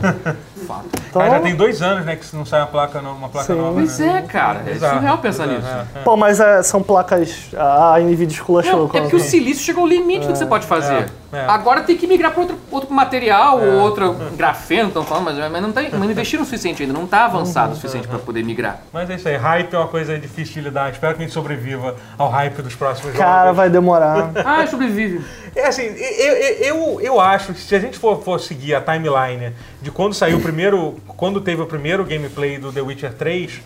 [0.66, 0.86] Fato.
[1.12, 3.52] Então, Ah, já tem dois anos, né, que não sai uma placa, no- uma placa
[3.52, 3.58] Sim.
[3.60, 3.74] nova.
[3.74, 4.22] Pois né?
[4.24, 4.62] é, cara.
[4.66, 5.68] É Exato, surreal pensar exato, nisso.
[5.94, 6.02] é, é.
[6.04, 7.50] Pô, mas é, são placas.
[7.54, 8.72] A Nvidia esculachou.
[8.72, 11.10] É porque o quando- silício chegou ao limite do que você pode fazer.
[11.32, 11.46] É, é.
[11.48, 15.62] Agora tem que migrar para outro, outro material ou outro grafeno, estão falando, mas, mas
[15.62, 18.82] não, tem, não investiram o suficiente ainda, não está avançado o suficiente para poder migrar.
[18.92, 20.90] Mas é isso aí, hype é uma coisa difícil de lidar.
[20.92, 23.56] Espero que a gente sobreviva ao hype dos próximos Cara, jogos.
[23.56, 24.30] vai demorar.
[24.44, 25.24] Ah, sobrevive.
[25.54, 28.80] É assim, eu, eu, eu, eu acho que se a gente for, for seguir a
[28.80, 29.52] timeline
[29.82, 30.98] de quando saiu o primeiro.
[31.06, 33.60] Quando teve o primeiro gameplay do The Witcher 3,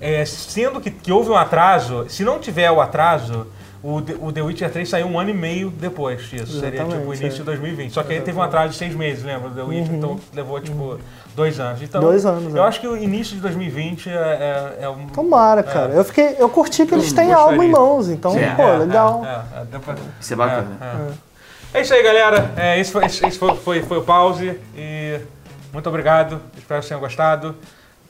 [0.00, 3.48] é, sendo que, que houve um atraso, se não tiver o atraso.
[3.86, 6.58] O The, o The Witcher 3 saiu um ano e meio depois disso.
[6.58, 7.38] Seria tipo o Exatamente, início é.
[7.40, 7.92] de 2020.
[7.92, 9.50] Só que aí teve um atraso de seis meses, lembra?
[9.50, 10.98] Do The Witcher, então levou tipo
[11.36, 11.82] dois anos.
[11.82, 12.66] Então, Dois anos, Eu é.
[12.66, 15.06] acho que o início de 2020 é, é, é um.
[15.08, 15.92] Tomara, cara.
[15.92, 18.38] Eu, fiquei, eu curti que eles têm algo em mãos, então, Sim.
[18.56, 19.22] pô, É, legal.
[19.22, 20.68] é, é, pra- Isso é bacana.
[20.80, 20.84] É,
[21.76, 21.78] é.
[21.78, 22.52] É isso aí, galera.
[22.56, 24.58] É, esse foi, esse foi, foi, foi o pause.
[24.76, 25.20] E
[25.72, 26.40] muito obrigado.
[26.56, 27.54] Espero que vocês tenham gostado.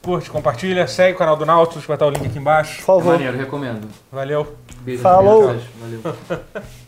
[0.04, 2.76] Curte, compartilha, segue o canal do Nautilus, vai estar o link aqui embaixo.
[2.76, 3.12] Por favor.
[3.14, 3.88] Maneiro, recomendo.
[4.12, 4.54] Valeu.
[4.82, 5.02] Beijo.
[5.02, 5.56] Falou.
[5.80, 6.14] Valeu.